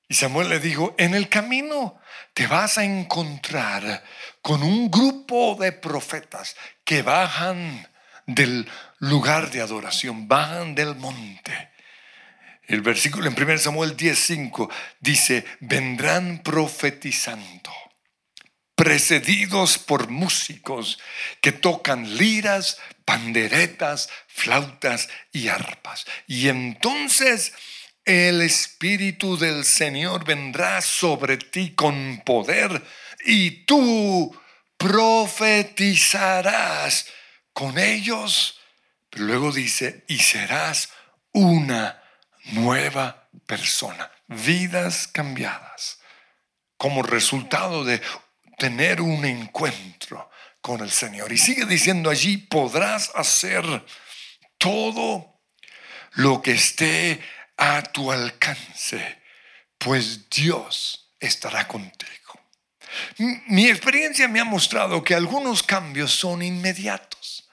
Y 0.07 0.13
Samuel 0.13 0.49
le 0.49 0.59
dijo, 0.59 0.93
en 0.97 1.15
el 1.15 1.29
camino 1.29 1.99
te 2.33 2.47
vas 2.47 2.77
a 2.77 2.83
encontrar 2.83 4.03
con 4.41 4.61
un 4.61 4.91
grupo 4.91 5.57
de 5.59 5.71
profetas 5.71 6.55
que 6.83 7.01
bajan 7.01 7.87
del 8.27 8.69
lugar 8.99 9.51
de 9.51 9.61
adoración, 9.61 10.27
bajan 10.27 10.75
del 10.75 10.95
monte. 10.95 11.71
El 12.67 12.81
versículo 12.81 13.27
en 13.27 13.41
1 13.41 13.57
Samuel 13.59 13.95
10:5 13.95 14.69
dice, 14.99 15.45
vendrán 15.59 16.39
profetizando, 16.39 17.71
precedidos 18.75 19.77
por 19.77 20.09
músicos 20.09 20.99
que 21.41 21.51
tocan 21.51 22.17
liras, 22.17 22.79
panderetas, 23.05 24.09
flautas 24.27 25.09
y 25.31 25.47
arpas. 25.47 26.05
Y 26.27 26.49
entonces 26.49 27.53
el 28.03 28.41
Espíritu 28.41 29.37
del 29.37 29.63
Señor 29.65 30.25
vendrá 30.25 30.81
sobre 30.81 31.37
ti 31.37 31.73
con 31.73 32.21
poder 32.25 32.83
y 33.25 33.65
tú 33.65 34.37
profetizarás 34.77 37.07
con 37.53 37.79
ellos. 37.79 38.59
Pero 39.09 39.25
luego 39.25 39.51
dice, 39.51 40.05
y 40.07 40.19
serás 40.19 40.89
una 41.31 42.01
nueva 42.51 43.27
persona, 43.45 44.11
vidas 44.27 45.07
cambiadas, 45.07 45.99
como 46.77 47.01
resultado 47.01 47.85
de 47.85 48.01
tener 48.57 49.01
un 49.01 49.25
encuentro 49.25 50.29
con 50.61 50.81
el 50.81 50.91
Señor. 50.91 51.31
Y 51.31 51.37
sigue 51.37 51.65
diciendo 51.65 52.09
allí, 52.09 52.37
podrás 52.37 53.11
hacer 53.15 53.63
todo 54.57 55.39
lo 56.13 56.41
que 56.41 56.51
esté 56.51 57.21
a 57.57 57.83
tu 57.83 58.11
alcance, 58.11 59.21
pues 59.77 60.29
Dios 60.29 61.11
estará 61.19 61.67
contigo. 61.67 62.11
Mi 63.47 63.67
experiencia 63.67 64.27
me 64.27 64.39
ha 64.39 64.45
mostrado 64.45 65.03
que 65.03 65.15
algunos 65.15 65.63
cambios 65.63 66.11
son 66.11 66.41
inmediatos. 66.41 67.44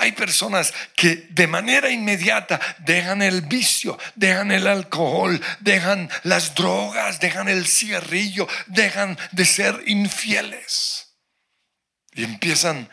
Hay 0.00 0.12
personas 0.12 0.72
que 0.96 1.28
de 1.28 1.46
manera 1.46 1.90
inmediata 1.90 2.58
dejan 2.78 3.20
el 3.20 3.42
vicio, 3.42 3.98
dejan 4.14 4.50
el 4.50 4.66
alcohol, 4.66 5.38
dejan 5.60 6.08
las 6.22 6.54
drogas, 6.54 7.20
dejan 7.20 7.50
el 7.50 7.66
cigarrillo, 7.66 8.48
dejan 8.66 9.18
de 9.32 9.44
ser 9.44 9.82
infieles 9.84 11.12
y 12.14 12.24
empiezan 12.24 12.88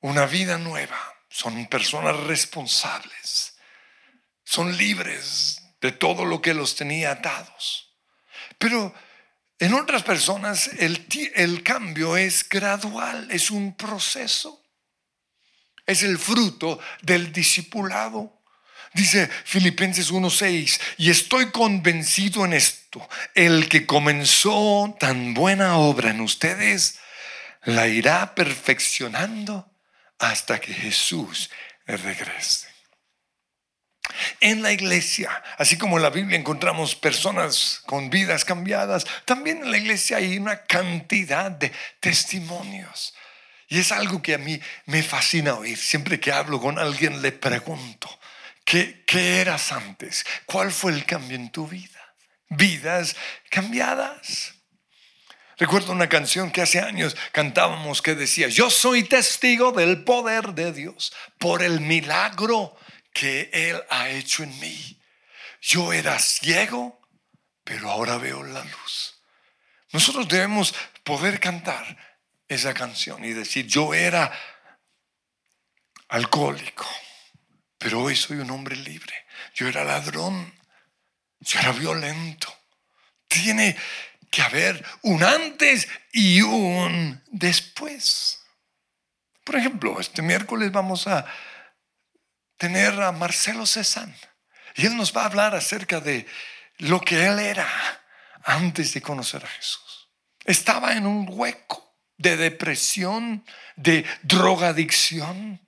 una 0.00 0.26
vida 0.26 0.58
nueva. 0.58 0.98
Son 1.28 1.64
personas 1.66 2.16
responsables, 2.16 3.56
son 4.42 4.76
libres 4.76 5.62
de 5.80 5.92
todo 5.92 6.24
lo 6.24 6.42
que 6.42 6.52
los 6.52 6.74
tenía 6.74 7.12
atados. 7.12 7.94
Pero 8.58 8.92
en 9.60 9.74
otras 9.74 10.02
personas 10.02 10.66
el, 10.80 11.06
el 11.36 11.62
cambio 11.62 12.16
es 12.16 12.48
gradual, 12.48 13.30
es 13.30 13.52
un 13.52 13.76
proceso 13.76 14.59
es 15.90 16.02
el 16.02 16.18
fruto 16.18 16.78
del 17.02 17.32
discipulado. 17.32 18.40
Dice 18.92 19.28
Filipenses 19.44 20.10
1:6, 20.10 20.80
y 20.98 21.10
estoy 21.10 21.50
convencido 21.50 22.44
en 22.44 22.54
esto, 22.54 23.08
el 23.34 23.68
que 23.68 23.86
comenzó 23.86 24.96
tan 24.98 25.32
buena 25.34 25.76
obra 25.76 26.10
en 26.10 26.20
ustedes, 26.20 26.98
la 27.64 27.86
irá 27.86 28.34
perfeccionando 28.34 29.70
hasta 30.18 30.60
que 30.60 30.74
Jesús 30.74 31.50
regrese. 31.86 32.68
En 34.40 34.62
la 34.62 34.72
iglesia, 34.72 35.30
así 35.56 35.78
como 35.78 35.96
en 35.96 36.02
la 36.02 36.10
Biblia 36.10 36.36
encontramos 36.36 36.96
personas 36.96 37.80
con 37.86 38.10
vidas 38.10 38.44
cambiadas, 38.44 39.06
también 39.24 39.62
en 39.62 39.70
la 39.70 39.78
iglesia 39.78 40.16
hay 40.16 40.36
una 40.36 40.64
cantidad 40.64 41.50
de 41.50 41.70
testimonios 42.00 43.14
y 43.70 43.78
es 43.78 43.92
algo 43.92 44.20
que 44.20 44.34
a 44.34 44.38
mí 44.38 44.60
me 44.86 45.02
fascina 45.04 45.54
oír. 45.54 45.78
Siempre 45.78 46.18
que 46.18 46.32
hablo 46.32 46.60
con 46.60 46.76
alguien 46.76 47.22
le 47.22 47.30
pregunto, 47.30 48.10
¿qué, 48.64 49.04
qué 49.06 49.40
eras 49.40 49.70
antes? 49.70 50.26
¿Cuál 50.44 50.72
fue 50.72 50.90
el 50.90 51.06
cambio 51.06 51.36
en 51.36 51.50
tu 51.52 51.68
vida? 51.68 52.14
Vidas 52.48 53.14
cambiadas. 53.48 54.54
Recuerdo 55.56 55.92
una 55.92 56.08
canción 56.08 56.50
que 56.50 56.62
hace 56.62 56.80
años 56.80 57.16
cantábamos 57.30 58.02
que 58.02 58.16
decía, 58.16 58.48
yo 58.48 58.70
soy 58.70 59.04
testigo 59.04 59.70
del 59.70 60.02
poder 60.02 60.52
de 60.54 60.72
Dios 60.72 61.12
por 61.38 61.62
el 61.62 61.80
milagro 61.80 62.76
que 63.12 63.50
Él 63.52 63.80
ha 63.88 64.08
hecho 64.08 64.42
en 64.42 64.58
mí. 64.58 65.00
Yo 65.62 65.92
era 65.92 66.18
ciego, 66.18 67.00
pero 67.62 67.88
ahora 67.88 68.18
veo 68.18 68.42
la 68.42 68.64
luz. 68.64 69.20
Nosotros 69.92 70.26
debemos 70.26 70.74
poder 71.04 71.38
cantar 71.38 72.09
esa 72.50 72.74
canción 72.74 73.24
y 73.24 73.32
decir, 73.32 73.66
yo 73.66 73.94
era 73.94 74.30
alcohólico, 76.08 76.86
pero 77.78 78.00
hoy 78.00 78.16
soy 78.16 78.38
un 78.38 78.50
hombre 78.50 78.74
libre. 78.74 79.14
Yo 79.54 79.68
era 79.68 79.84
ladrón, 79.84 80.52
yo 81.38 81.60
era 81.60 81.70
violento. 81.70 82.52
Tiene 83.28 83.76
que 84.30 84.42
haber 84.42 84.84
un 85.02 85.22
antes 85.22 85.88
y 86.12 86.42
un 86.42 87.22
después. 87.28 88.42
Por 89.44 89.54
ejemplo, 89.54 90.00
este 90.00 90.20
miércoles 90.20 90.72
vamos 90.72 91.06
a 91.06 91.24
tener 92.56 93.00
a 93.00 93.12
Marcelo 93.12 93.64
Cezanne 93.64 94.18
y 94.74 94.86
él 94.86 94.96
nos 94.96 95.16
va 95.16 95.22
a 95.22 95.26
hablar 95.26 95.54
acerca 95.54 96.00
de 96.00 96.26
lo 96.78 97.00
que 97.00 97.26
él 97.26 97.38
era 97.38 97.68
antes 98.42 98.92
de 98.92 99.00
conocer 99.00 99.44
a 99.44 99.48
Jesús. 99.48 100.08
Estaba 100.44 100.94
en 100.94 101.06
un 101.06 101.26
hueco 101.30 101.89
de 102.20 102.36
depresión, 102.36 103.44
de 103.76 104.04
drogadicción. 104.22 105.58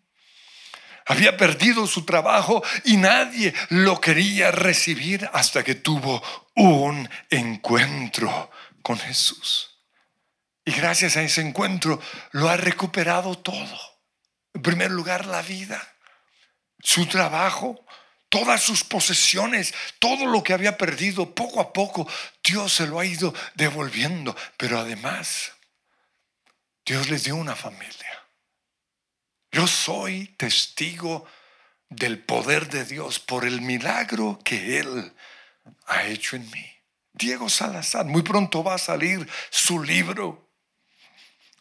Había 1.06 1.36
perdido 1.36 1.86
su 1.86 2.04
trabajo 2.04 2.62
y 2.84 2.98
nadie 2.98 3.54
lo 3.70 4.00
quería 4.00 4.50
recibir 4.50 5.28
hasta 5.32 5.64
que 5.64 5.74
tuvo 5.74 6.22
un 6.54 7.08
encuentro 7.30 8.50
con 8.82 8.98
Jesús. 8.98 9.70
Y 10.64 10.72
gracias 10.72 11.16
a 11.16 11.22
ese 11.22 11.40
encuentro 11.40 12.00
lo 12.32 12.48
ha 12.48 12.56
recuperado 12.56 13.36
todo. 13.36 13.80
En 14.54 14.60
primer 14.60 14.90
lugar, 14.90 15.26
la 15.26 15.40
vida, 15.40 15.82
su 16.80 17.06
trabajo, 17.06 17.84
todas 18.28 18.62
sus 18.62 18.84
posesiones, 18.84 19.72
todo 19.98 20.26
lo 20.26 20.42
que 20.42 20.52
había 20.52 20.76
perdido, 20.76 21.34
poco 21.34 21.60
a 21.60 21.72
poco 21.72 22.06
Dios 22.44 22.74
se 22.74 22.86
lo 22.86 23.00
ha 23.00 23.06
ido 23.06 23.34
devolviendo. 23.54 24.36
Pero 24.58 24.78
además, 24.78 25.52
Dios 26.84 27.08
les 27.08 27.24
dio 27.24 27.36
una 27.36 27.54
familia. 27.54 28.22
Yo 29.52 29.66
soy 29.66 30.28
testigo 30.36 31.26
del 31.88 32.18
poder 32.18 32.68
de 32.68 32.84
Dios 32.84 33.18
por 33.18 33.44
el 33.44 33.60
milagro 33.60 34.40
que 34.44 34.78
Él 34.78 35.12
ha 35.86 36.04
hecho 36.04 36.36
en 36.36 36.50
mí. 36.50 36.66
Diego 37.12 37.48
Salazar, 37.48 38.06
muy 38.06 38.22
pronto 38.22 38.64
va 38.64 38.74
a 38.74 38.78
salir 38.78 39.28
su 39.50 39.82
libro. 39.82 40.50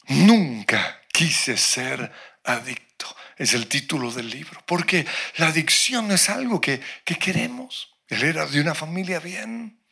Nunca 0.07 1.01
quise 1.11 1.57
ser 1.57 2.11
adicto. 2.43 3.15
Es 3.37 3.53
el 3.53 3.67
título 3.67 4.11
del 4.11 4.29
libro. 4.29 4.63
Porque 4.65 5.05
la 5.35 5.47
adicción 5.47 6.11
es 6.11 6.29
algo 6.29 6.61
que, 6.61 6.81
que 7.03 7.17
queremos. 7.17 7.93
Él 8.07 8.23
era 8.23 8.45
de 8.45 8.61
una 8.61 8.73
familia 8.73 9.19
bien. 9.19 9.83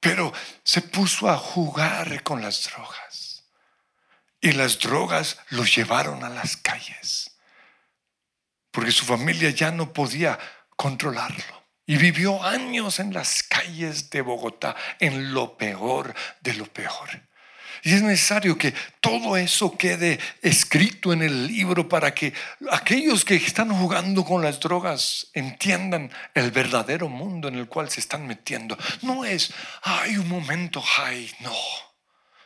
Pero 0.00 0.32
se 0.64 0.80
puso 0.80 1.28
a 1.28 1.36
jugar 1.36 2.22
con 2.22 2.40
las 2.40 2.64
drogas 2.64 3.29
y 4.40 4.52
las 4.52 4.78
drogas 4.78 5.38
los 5.50 5.74
llevaron 5.74 6.24
a 6.24 6.28
las 6.28 6.56
calles, 6.56 7.36
porque 8.70 8.92
su 8.92 9.04
familia 9.04 9.50
ya 9.50 9.70
no 9.70 9.92
podía 9.92 10.38
controlarlo. 10.76 11.60
Y 11.86 11.96
vivió 11.96 12.42
años 12.44 13.00
en 13.00 13.12
las 13.12 13.42
calles 13.42 14.10
de 14.10 14.20
Bogotá, 14.20 14.76
en 15.00 15.34
lo 15.34 15.58
peor 15.58 16.14
de 16.40 16.54
lo 16.54 16.66
peor. 16.66 17.08
Y 17.82 17.94
es 17.94 18.02
necesario 18.02 18.58
que 18.58 18.74
todo 19.00 19.36
eso 19.36 19.76
quede 19.76 20.20
escrito 20.42 21.12
en 21.12 21.22
el 21.22 21.46
libro 21.46 21.88
para 21.88 22.14
que 22.14 22.32
aquellos 22.70 23.24
que 23.24 23.36
están 23.36 23.70
jugando 23.70 24.24
con 24.24 24.42
las 24.42 24.60
drogas 24.60 25.28
entiendan 25.32 26.10
el 26.34 26.50
verdadero 26.50 27.08
mundo 27.08 27.48
en 27.48 27.54
el 27.56 27.66
cual 27.66 27.90
se 27.90 28.00
están 28.00 28.26
metiendo. 28.26 28.78
No 29.02 29.24
es, 29.24 29.52
hay 29.82 30.16
un 30.16 30.28
momento 30.28 30.80
high, 30.80 31.34
no. 31.40 31.56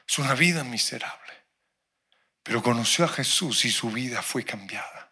Es 0.07 0.19
una 0.19 0.35
vida 0.35 0.63
miserable. 0.63 1.24
Pero 2.45 2.63
conoció 2.63 3.07
a 3.07 3.09
Jesús 3.09 3.65
y 3.65 3.73
su 3.73 3.91
vida 3.91 4.23
fue 4.23 4.45
cambiada. 4.45 5.11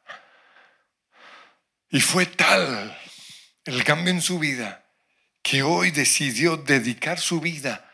Y 1.88 2.00
fue 2.00 2.26
tal 2.26 2.96
el 3.64 3.82
cambio 3.84 4.12
en 4.12 4.20
su 4.20 4.38
vida 4.38 4.84
que 5.42 5.62
hoy 5.62 5.90
decidió 5.90 6.58
dedicar 6.58 7.18
su 7.18 7.40
vida 7.40 7.90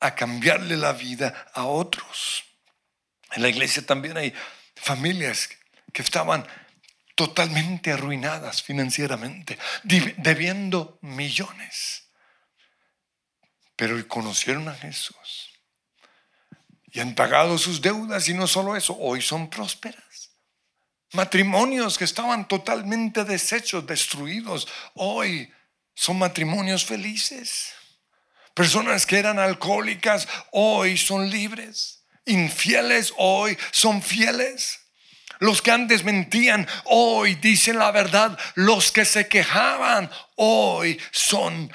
a 0.00 0.14
cambiarle 0.14 0.76
la 0.76 0.92
vida 0.92 1.46
a 1.54 1.64
otros. 1.64 2.44
En 3.32 3.42
la 3.42 3.48
iglesia 3.48 3.84
también 3.84 4.18
hay 4.18 4.34
familias 4.76 5.48
que 5.92 6.02
estaban 6.02 6.46
totalmente 7.14 7.90
arruinadas 7.90 8.62
financieramente, 8.62 9.58
debiendo 9.82 10.98
millones. 11.00 12.08
Pero 13.76 14.06
conocieron 14.06 14.68
a 14.68 14.74
Jesús 14.74 15.53
y 16.94 17.00
han 17.00 17.16
pagado 17.16 17.58
sus 17.58 17.82
deudas 17.82 18.28
y 18.28 18.34
no 18.34 18.46
solo 18.46 18.76
eso, 18.76 18.96
hoy 18.98 19.20
son 19.20 19.50
prósperas. 19.50 20.30
Matrimonios 21.12 21.98
que 21.98 22.04
estaban 22.04 22.46
totalmente 22.46 23.24
deshechos, 23.24 23.84
destruidos, 23.84 24.68
hoy 24.94 25.52
son 25.92 26.20
matrimonios 26.20 26.84
felices. 26.84 27.72
Personas 28.54 29.06
que 29.06 29.18
eran 29.18 29.40
alcohólicas 29.40 30.28
hoy 30.52 30.96
son 30.96 31.28
libres. 31.28 32.04
Infieles 32.26 33.12
hoy 33.16 33.58
son 33.72 34.00
fieles. 34.00 34.78
Los 35.40 35.60
que 35.62 35.72
antes 35.72 36.04
mentían 36.04 36.66
hoy 36.84 37.34
dicen 37.34 37.78
la 37.78 37.90
verdad. 37.90 38.38
Los 38.54 38.92
que 38.92 39.04
se 39.04 39.26
quejaban 39.26 40.08
hoy 40.36 41.00
son 41.10 41.72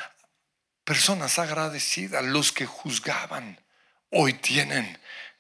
personas 0.86 1.38
agradecidas. 1.40 2.24
Los 2.24 2.54
que 2.54 2.66
juzgaban 2.66 3.60
hoy 4.12 4.34
tienen 4.34 4.98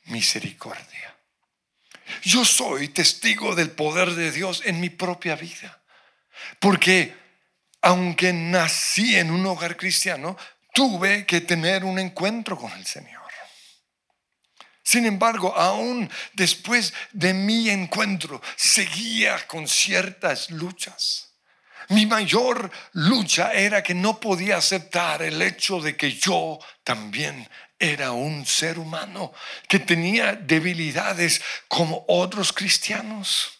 misericordia. 0.10 1.15
Yo 2.24 2.43
soy 2.43 2.89
testigo 2.89 3.56
del 3.56 3.72
poder 3.72 4.12
de 4.12 4.32
Dios 4.32 4.62
en 4.65 4.80
mi 4.80 4.89
propia 4.89 5.36
vida. 5.36 5.82
Porque 6.60 7.15
aunque 7.82 8.34
nací 8.34 9.17
en 9.17 9.32
un 9.32 9.45
hogar 9.45 9.78
cristiano, 9.78 10.38
tuve 10.74 11.26
que 11.26 11.41
tener 11.41 11.84
un 11.84 12.00
encuentro 12.00 12.58
con 12.58 12.72
el 12.74 12.86
Señor. 12.86 13.19
Sin 14.84 15.06
embargo, 15.06 15.56
aún 15.56 16.10
después 16.34 16.93
de 17.12 17.34
mi 17.34 17.69
encuentro, 17.69 18.41
seguía 18.56 19.45
con 19.45 19.67
ciertas 19.67 20.50
luchas. 20.50 21.30
Mi 21.89 22.08
mayor 22.08 22.72
lucha 22.93 23.54
era 23.54 23.84
que 23.84 23.93
no 23.93 24.19
podía 24.19 24.58
aceptar 24.58 25.22
el 25.22 25.41
hecho 25.43 25.80
de 25.80 25.95
que 25.95 26.13
yo 26.13 26.58
también 26.84 27.48
era 27.80 28.12
un 28.12 28.46
ser 28.46 28.78
humano, 28.78 29.34
que 29.68 29.80
tenía 29.80 30.34
debilidades 30.34 31.42
como 31.68 32.06
otros 32.08 32.52
cristianos. 32.54 33.60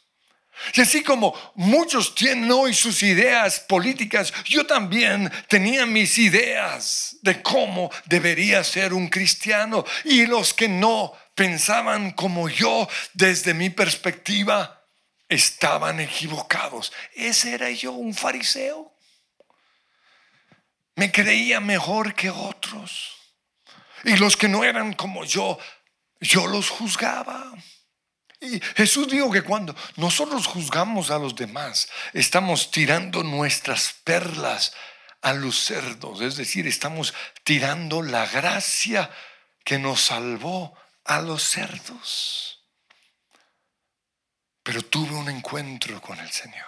Y 0.74 0.82
así 0.82 1.04
como 1.04 1.34
muchos 1.56 2.14
tienen 2.14 2.52
hoy 2.52 2.74
sus 2.74 3.02
ideas 3.02 3.62
políticas, 3.62 4.34
yo 4.46 4.66
también 4.66 5.32
tenía 5.48 5.86
mis 5.86 6.18
ideas 6.18 7.16
de 7.22 7.42
cómo 7.42 7.90
debería 8.06 8.64
ser 8.64 8.94
un 8.94 9.08
cristiano. 9.08 9.86
Y 10.04 10.26
los 10.26 10.54
que 10.54 10.68
no 10.68 11.14
pensaban 11.34 12.12
como 12.12 12.50
yo 12.50 12.90
desde 13.14 13.54
mi 13.54 13.70
perspectiva, 13.70 14.84
estaban 15.30 16.00
equivocados. 16.00 16.92
Ese 17.14 17.54
era 17.54 17.70
yo, 17.70 17.94
un 17.94 18.14
fariseo. 18.14 18.92
Me 20.96 21.12
creía 21.12 21.62
mejor 21.62 22.14
que 22.16 22.30
otros. 22.30 23.19
Y 24.04 24.18
los 24.18 24.38
que 24.38 24.48
no 24.48 24.64
eran 24.64 24.94
como 24.94 25.26
yo, 25.26 25.58
yo 26.20 26.48
los 26.48 26.70
juzgaba. 26.70 27.54
Y 28.42 28.60
Jesús 28.76 29.08
dijo 29.10 29.30
que 29.32 29.42
cuando 29.42 29.76
nosotros 29.98 30.48
juzgamos 30.48 31.12
a 31.12 31.20
los 31.20 31.36
demás, 31.36 31.90
estamos 32.14 32.72
tirando 32.72 33.24
nuestras 33.24 33.94
perlas 34.04 34.74
a 35.22 35.34
los 35.34 35.66
cerdos, 35.66 36.22
es 36.22 36.38
decir, 36.38 36.66
estamos 36.66 37.14
tirando 37.44 38.02
la 38.02 38.26
gracia 38.26 39.12
que 39.66 39.78
nos 39.78 40.02
salvó 40.02 40.78
a 41.04 41.22
los 41.22 41.44
cerdos. 41.44 42.64
Pero 44.64 44.82
tuve 44.84 45.16
un 45.16 45.30
encuentro 45.30 46.02
con 46.02 46.20
el 46.20 46.32
Señor. 46.32 46.66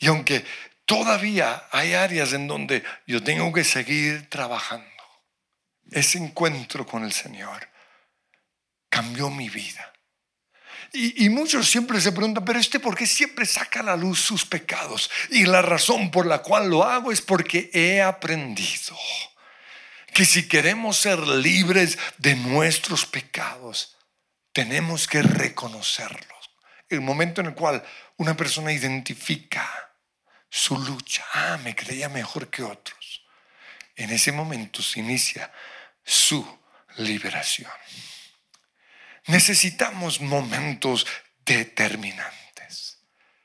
Y 0.00 0.06
aunque 0.06 0.44
todavía 0.84 1.68
hay 1.70 1.94
áreas 1.94 2.32
en 2.32 2.48
donde 2.48 2.82
yo 3.06 3.22
tengo 3.22 3.52
que 3.52 3.64
seguir 3.64 4.28
trabajando, 4.28 4.97
ese 5.90 6.18
encuentro 6.18 6.86
con 6.86 7.04
el 7.04 7.12
Señor 7.12 7.68
cambió 8.88 9.30
mi 9.30 9.48
vida. 9.48 9.92
Y, 10.92 11.28
muchos 11.28 11.68
siempre 11.68 12.00
se 12.00 12.12
preguntan, 12.12 12.44
pero 12.46 12.58
este 12.58 12.80
por 12.80 12.96
qué 12.96 13.06
siempre 13.06 13.44
saca 13.44 13.80
a 13.80 13.82
la 13.82 13.96
luz 13.96 14.20
sus 14.20 14.46
pecados? 14.46 15.10
Y 15.28 15.44
la 15.44 15.60
razón 15.60 16.10
por 16.10 16.24
la 16.24 16.38
cual 16.38 16.70
lo 16.70 16.82
hago 16.82 17.12
es 17.12 17.20
porque 17.20 17.70
he 17.74 18.00
aprendido 18.00 18.96
que 20.14 20.24
si 20.24 20.48
queremos 20.48 20.96
ser 20.96 21.18
libres 21.18 21.98
de 22.16 22.36
nuestros 22.36 23.04
pecados, 23.04 23.96
tenemos 24.52 25.06
que 25.06 25.20
reconocerlos. 25.20 26.50
El 26.88 27.02
momento 27.02 27.42
en 27.42 27.48
el 27.48 27.54
cual 27.54 27.84
una 28.16 28.34
persona 28.34 28.72
identifica 28.72 29.92
su 30.48 30.78
lucha, 30.78 31.24
ah, 31.34 31.58
me 31.62 31.76
creía 31.76 32.08
mejor 32.08 32.48
que 32.48 32.62
otros, 32.62 33.22
en 33.94 34.10
ese 34.10 34.32
momento 34.32 34.82
se 34.82 35.00
inicia 35.00 35.52
su 36.08 36.44
liberación. 36.96 37.70
Necesitamos 39.26 40.22
momentos 40.22 41.06
determinantes. 41.44 42.98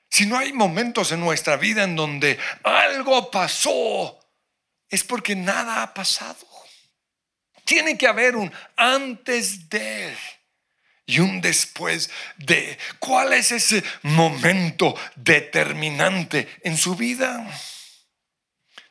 Si 0.10 0.26
no 0.26 0.38
hay 0.38 0.54
momentos 0.54 1.12
en 1.12 1.20
nuestra 1.20 1.58
vida 1.58 1.84
en 1.84 1.98
donde 1.98 2.40
algo 2.64 3.30
pasó, 3.30 4.18
es 4.88 5.04
porque 5.04 5.36
nada 5.36 5.84
ha 5.84 5.94
pasado. 5.94 6.48
Tiene 7.66 7.98
que 7.98 8.08
haber 8.08 8.38
un 8.38 8.52
antes 8.78 9.70
de 9.70 10.16
y 11.06 11.20
un 11.20 11.42
después 11.42 12.10
de. 12.38 12.78
¿Cuál 13.00 13.34
es 13.34 13.52
ese 13.52 13.84
momento 14.04 14.96
determinante 15.16 16.48
en 16.64 16.78
su 16.78 16.96
vida? 16.96 17.46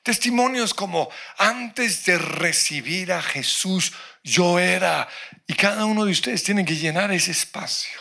Testimonios 0.03 0.75
como 0.75 1.09
antes 1.39 2.05
de 2.05 2.19
recibir 2.19 3.13
a 3.13 3.23
Jesús 3.23 3.93
yo 4.25 4.59
era. 4.59 5.09
Y 5.47 5.55
cada 5.55 5.85
uno 5.85 6.05
de 6.05 6.13
ustedes 6.13 6.43
tiene 6.43 6.65
que 6.65 6.77
llenar 6.77 7.13
ese 7.13 7.31
espacio. 7.31 8.01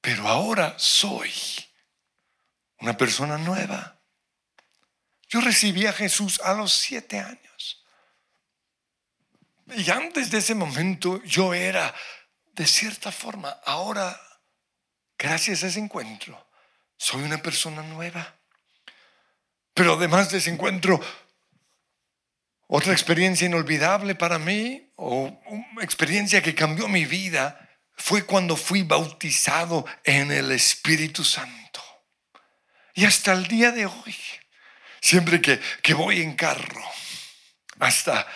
Pero 0.00 0.26
ahora 0.26 0.74
soy 0.78 1.32
una 2.78 2.96
persona 2.96 3.38
nueva. 3.38 4.00
Yo 5.28 5.40
recibí 5.40 5.86
a 5.86 5.92
Jesús 5.92 6.40
a 6.42 6.54
los 6.54 6.72
siete 6.72 7.18
años. 7.18 7.84
Y 9.76 9.90
antes 9.90 10.30
de 10.30 10.38
ese 10.38 10.54
momento 10.54 11.22
yo 11.24 11.54
era, 11.54 11.94
de 12.52 12.66
cierta 12.66 13.10
forma, 13.12 13.48
ahora, 13.64 14.20
gracias 15.16 15.62
a 15.62 15.68
ese 15.68 15.78
encuentro, 15.78 16.50
soy 16.96 17.22
una 17.22 17.38
persona 17.38 17.82
nueva. 17.82 18.41
Pero 19.74 19.94
además 19.94 20.30
de 20.30 20.38
ese 20.38 20.50
encuentro, 20.50 21.00
otra 22.66 22.92
experiencia 22.92 23.46
inolvidable 23.46 24.14
para 24.14 24.38
mí, 24.38 24.90
o 24.96 25.24
una 25.46 25.84
experiencia 25.84 26.42
que 26.42 26.54
cambió 26.54 26.88
mi 26.88 27.04
vida, 27.04 27.68
fue 27.94 28.24
cuando 28.24 28.56
fui 28.56 28.82
bautizado 28.82 29.84
en 30.04 30.32
el 30.32 30.52
Espíritu 30.52 31.24
Santo. 31.24 31.82
Y 32.94 33.04
hasta 33.04 33.32
el 33.32 33.46
día 33.46 33.70
de 33.70 33.86
hoy, 33.86 34.16
siempre 35.00 35.40
que, 35.40 35.94
voy 35.94 36.20
en 36.22 36.34
carro, 36.34 36.82
hasta 37.78 38.26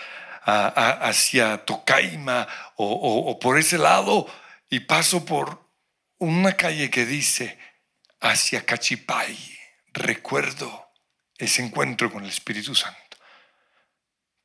hacia 0.45 1.65
Tocaima 1.65 2.47
o, 2.77 3.31
o 3.31 3.39
por 3.39 3.59
ese 3.59 3.79
lado, 3.79 4.27
y 4.71 4.81
paso 4.81 5.25
por 5.25 5.67
una 6.19 6.57
calle 6.57 6.91
que 6.91 7.05
dice 7.05 7.59
hacia 8.21 8.65
Cachipay, 8.65 9.37
recuerdo 9.93 10.86
ese 11.39 11.63
encuentro 11.63 12.13
con 12.13 12.25
el 12.25 12.31
Espíritu 12.31 12.75
Santo 12.75 13.07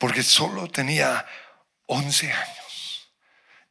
porque 0.02 0.24
solo 0.24 0.68
tenía 0.68 1.24
11 1.86 2.34
años 2.34 3.14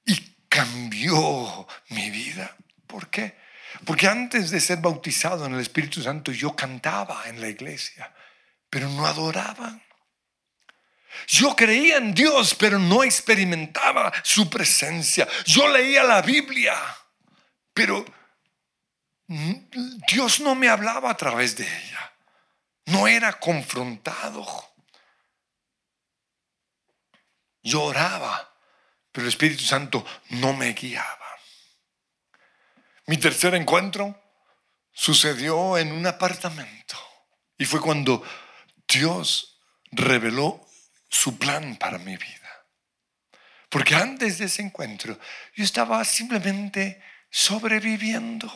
y 0.06 0.36
cambió 0.48 1.66
mi 1.88 2.08
vida. 2.10 2.56
¿Por 2.86 3.10
qué? 3.10 3.36
Porque 3.84 4.06
antes 4.06 4.50
de 4.50 4.60
ser 4.60 4.78
bautizado 4.78 5.46
en 5.46 5.54
el 5.54 5.60
Espíritu 5.60 6.00
Santo 6.00 6.30
yo 6.30 6.54
cantaba 6.54 7.24
en 7.26 7.40
la 7.40 7.48
iglesia, 7.48 8.14
pero 8.70 8.88
no 8.90 9.06
adoraba. 9.06 9.76
Yo 11.26 11.56
creía 11.56 11.96
en 11.96 12.14
Dios, 12.14 12.54
pero 12.54 12.78
no 12.78 13.02
experimentaba 13.02 14.12
su 14.22 14.48
presencia. 14.48 15.26
Yo 15.46 15.66
leía 15.66 16.04
la 16.04 16.22
Biblia, 16.22 16.76
pero 17.74 18.04
Dios 19.26 20.38
no 20.38 20.54
me 20.54 20.68
hablaba 20.68 21.10
a 21.10 21.16
través 21.16 21.56
de 21.56 21.64
ella. 21.64 22.09
No 22.90 23.06
era 23.06 23.38
confrontado. 23.38 24.46
Lloraba, 27.62 28.54
pero 29.12 29.26
el 29.26 29.28
Espíritu 29.28 29.64
Santo 29.64 30.04
no 30.30 30.52
me 30.54 30.72
guiaba. 30.72 31.18
Mi 33.06 33.16
tercer 33.16 33.54
encuentro 33.54 34.20
sucedió 34.92 35.76
en 35.78 35.92
un 35.92 36.06
apartamento 36.06 36.96
y 37.58 37.64
fue 37.64 37.80
cuando 37.80 38.24
Dios 38.88 39.60
reveló 39.92 40.66
su 41.08 41.38
plan 41.38 41.76
para 41.76 41.98
mi 41.98 42.16
vida. 42.16 42.66
Porque 43.68 43.94
antes 43.94 44.38
de 44.38 44.46
ese 44.46 44.62
encuentro 44.62 45.18
yo 45.54 45.64
estaba 45.64 46.04
simplemente 46.04 47.02
sobreviviendo. 47.30 48.52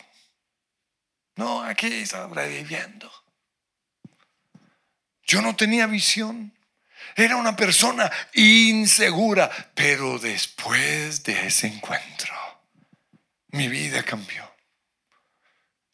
No, 1.36 1.62
aquí 1.62 2.06
sobreviviendo. 2.06 3.23
Yo 5.26 5.42
no 5.42 5.56
tenía 5.56 5.86
visión. 5.86 6.52
Era 7.16 7.36
una 7.36 7.56
persona 7.56 8.10
insegura. 8.34 9.50
Pero 9.74 10.18
después 10.18 11.22
de 11.24 11.46
ese 11.46 11.66
encuentro, 11.66 12.34
mi 13.48 13.68
vida 13.68 14.02
cambió. 14.02 14.50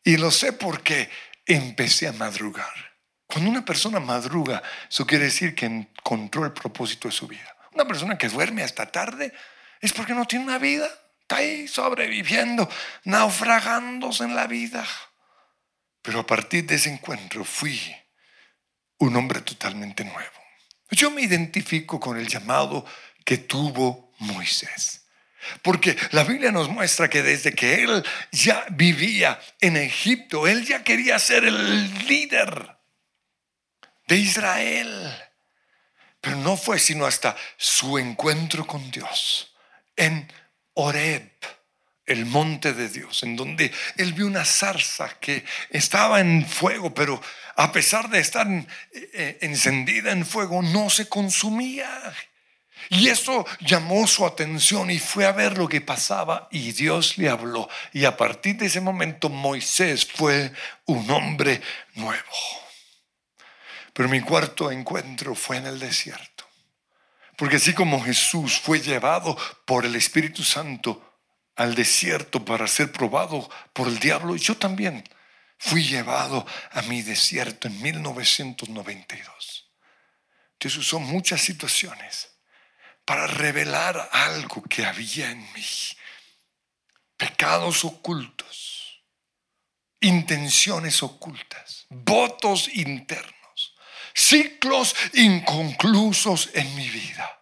Y 0.02 0.16
lo 0.16 0.30
sé 0.30 0.52
porque 0.52 1.10
empecé 1.46 2.08
a 2.08 2.12
madrugar. 2.12 2.72
Cuando 3.26 3.50
una 3.50 3.64
persona 3.64 4.00
madruga, 4.00 4.62
eso 4.88 5.06
quiere 5.06 5.26
decir 5.26 5.54
que 5.54 5.66
encontró 5.66 6.44
el 6.44 6.52
propósito 6.52 7.06
de 7.08 7.12
su 7.12 7.28
vida. 7.28 7.54
Una 7.72 7.86
persona 7.86 8.18
que 8.18 8.28
duerme 8.28 8.62
hasta 8.62 8.90
tarde 8.90 9.32
es 9.80 9.92
porque 9.92 10.14
no 10.14 10.24
tiene 10.24 10.46
una 10.46 10.58
vida. 10.58 10.88
Está 11.20 11.36
ahí 11.36 11.68
sobreviviendo, 11.68 12.68
naufragándose 13.04 14.24
en 14.24 14.34
la 14.34 14.48
vida. 14.48 14.84
Pero 16.02 16.20
a 16.20 16.26
partir 16.26 16.66
de 16.66 16.74
ese 16.74 16.92
encuentro 16.92 17.44
fui 17.44 17.80
un 19.00 19.16
hombre 19.16 19.40
totalmente 19.40 20.04
nuevo. 20.04 20.40
Yo 20.90 21.10
me 21.10 21.22
identifico 21.22 21.98
con 21.98 22.18
el 22.18 22.28
llamado 22.28 22.84
que 23.24 23.38
tuvo 23.38 24.12
Moisés. 24.18 25.06
Porque 25.62 25.96
la 26.12 26.24
Biblia 26.24 26.52
nos 26.52 26.68
muestra 26.68 27.08
que 27.08 27.22
desde 27.22 27.54
que 27.54 27.82
él 27.82 28.04
ya 28.30 28.66
vivía 28.70 29.40
en 29.60 29.76
Egipto, 29.76 30.46
él 30.46 30.66
ya 30.66 30.84
quería 30.84 31.18
ser 31.18 31.44
el 31.44 32.06
líder 32.06 32.76
de 34.06 34.16
Israel. 34.16 35.14
Pero 36.20 36.36
no 36.36 36.56
fue 36.56 36.78
sino 36.78 37.06
hasta 37.06 37.36
su 37.56 37.98
encuentro 37.98 38.66
con 38.66 38.90
Dios 38.90 39.54
en 39.96 40.30
Horeb, 40.74 41.30
el 42.10 42.26
monte 42.26 42.74
de 42.74 42.88
Dios, 42.88 43.22
en 43.22 43.36
donde 43.36 43.72
él 43.96 44.12
vio 44.14 44.26
una 44.26 44.44
zarza 44.44 45.16
que 45.20 45.44
estaba 45.70 46.18
en 46.18 46.44
fuego, 46.44 46.92
pero 46.92 47.22
a 47.54 47.70
pesar 47.70 48.10
de 48.10 48.18
estar 48.18 48.48
eh, 48.92 49.38
encendida 49.42 50.10
en 50.10 50.26
fuego, 50.26 50.60
no 50.60 50.90
se 50.90 51.08
consumía. 51.08 51.88
Y 52.88 53.08
eso 53.08 53.46
llamó 53.60 54.08
su 54.08 54.26
atención 54.26 54.90
y 54.90 54.98
fue 54.98 55.24
a 55.24 55.30
ver 55.30 55.56
lo 55.56 55.68
que 55.68 55.80
pasaba 55.80 56.48
y 56.50 56.72
Dios 56.72 57.16
le 57.16 57.28
habló. 57.28 57.68
Y 57.92 58.04
a 58.04 58.16
partir 58.16 58.56
de 58.56 58.66
ese 58.66 58.80
momento 58.80 59.28
Moisés 59.28 60.04
fue 60.04 60.52
un 60.86 61.08
hombre 61.12 61.60
nuevo. 61.94 62.24
Pero 63.92 64.08
mi 64.08 64.20
cuarto 64.20 64.72
encuentro 64.72 65.36
fue 65.36 65.58
en 65.58 65.66
el 65.66 65.78
desierto. 65.78 66.44
Porque 67.36 67.56
así 67.56 67.72
como 67.72 68.02
Jesús 68.02 68.58
fue 68.58 68.80
llevado 68.80 69.38
por 69.64 69.86
el 69.86 69.94
Espíritu 69.94 70.42
Santo 70.42 71.09
al 71.60 71.74
desierto 71.74 72.42
para 72.42 72.66
ser 72.66 72.90
probado 72.90 73.46
por 73.74 73.86
el 73.86 73.98
diablo, 73.98 74.34
yo 74.34 74.56
también 74.56 75.06
fui 75.58 75.84
llevado 75.84 76.46
a 76.70 76.80
mi 76.80 77.02
desierto 77.02 77.68
en 77.68 77.82
1992. 77.82 79.70
Dios 80.58 80.76
usó 80.78 80.98
muchas 80.98 81.42
situaciones 81.42 82.30
para 83.04 83.26
revelar 83.26 84.08
algo 84.10 84.62
que 84.62 84.86
había 84.86 85.30
en 85.30 85.40
mí. 85.52 85.66
Pecados 87.18 87.84
ocultos, 87.84 89.02
intenciones 90.00 91.02
ocultas, 91.02 91.84
votos 91.90 92.68
internos 92.72 93.34
ciclos 94.14 94.96
inconclusos 95.12 96.48
en 96.54 96.74
mi 96.74 96.88
vida. 96.88 97.39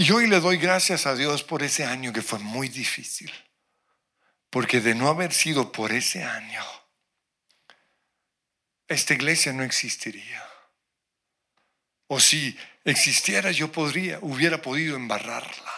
Y 0.00 0.12
hoy 0.12 0.28
le 0.28 0.38
doy 0.38 0.58
gracias 0.58 1.06
a 1.06 1.16
Dios 1.16 1.42
por 1.42 1.64
ese 1.64 1.84
año 1.84 2.12
que 2.12 2.22
fue 2.22 2.38
muy 2.38 2.68
difícil. 2.68 3.32
Porque 4.48 4.80
de 4.80 4.94
no 4.94 5.08
haber 5.08 5.32
sido 5.32 5.72
por 5.72 5.90
ese 5.90 6.22
año, 6.22 6.64
esta 8.86 9.14
iglesia 9.14 9.52
no 9.52 9.64
existiría. 9.64 10.48
O 12.06 12.20
si 12.20 12.56
existiera, 12.84 13.50
yo 13.50 13.72
podría, 13.72 14.20
hubiera 14.22 14.62
podido 14.62 14.94
embarrarla. 14.94 15.72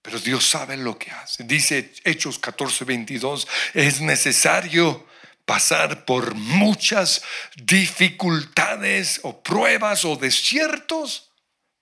Pero 0.00 0.18
Dios 0.18 0.48
sabe 0.48 0.78
lo 0.78 0.98
que 0.98 1.10
hace. 1.10 1.44
Dice 1.44 1.92
Hechos 2.04 2.38
14, 2.38 2.86
22, 2.86 3.46
es 3.74 4.00
necesario 4.00 5.06
pasar 5.44 6.06
por 6.06 6.34
muchas 6.34 7.22
dificultades 7.54 9.20
o 9.24 9.42
pruebas 9.42 10.06
o 10.06 10.16
desiertos 10.16 11.34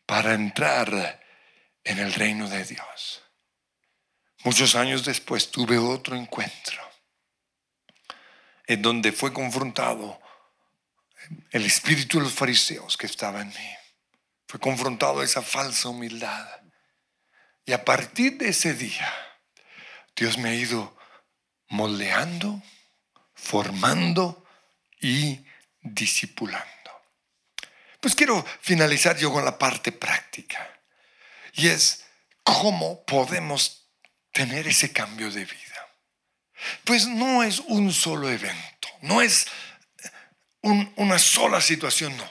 para 0.04 0.34
entrar 0.34 1.23
en 1.84 1.98
el 1.98 2.12
reino 2.12 2.48
de 2.48 2.64
Dios. 2.64 3.22
Muchos 4.42 4.74
años 4.74 5.04
después 5.04 5.50
tuve 5.50 5.78
otro 5.78 6.16
encuentro 6.16 6.80
en 8.66 8.82
donde 8.82 9.12
fue 9.12 9.32
confrontado 9.32 10.20
el 11.50 11.64
espíritu 11.64 12.18
de 12.18 12.24
los 12.24 12.32
fariseos 12.32 12.96
que 12.96 13.06
estaba 13.06 13.40
en 13.40 13.48
mí. 13.48 13.76
Fue 14.48 14.58
confrontado 14.58 15.22
esa 15.22 15.42
falsa 15.42 15.88
humildad. 15.88 16.48
Y 17.64 17.72
a 17.72 17.84
partir 17.84 18.38
de 18.38 18.48
ese 18.48 18.74
día, 18.74 19.12
Dios 20.16 20.38
me 20.38 20.50
ha 20.50 20.54
ido 20.54 20.96
moldeando 21.68 22.62
formando 23.34 24.46
y 25.00 25.44
discipulando. 25.80 26.64
Pues 28.00 28.14
quiero 28.14 28.44
finalizar 28.60 29.16
yo 29.16 29.32
con 29.32 29.44
la 29.44 29.58
parte 29.58 29.92
práctica. 29.92 30.70
Y 31.54 31.68
es 31.68 32.04
cómo 32.42 33.04
podemos 33.04 33.88
tener 34.32 34.66
ese 34.66 34.92
cambio 34.92 35.30
de 35.30 35.44
vida. 35.44 35.88
Pues 36.84 37.06
no 37.06 37.42
es 37.42 37.60
un 37.60 37.92
solo 37.92 38.28
evento, 38.30 38.88
no 39.02 39.22
es 39.22 39.46
una 40.62 41.18
sola 41.18 41.60
situación, 41.60 42.16
no. 42.16 42.28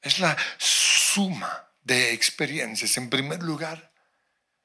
Es 0.00 0.18
la 0.18 0.36
suma 0.58 1.68
de 1.82 2.12
experiencias. 2.12 2.96
En 2.96 3.10
primer 3.10 3.42
lugar, 3.42 3.92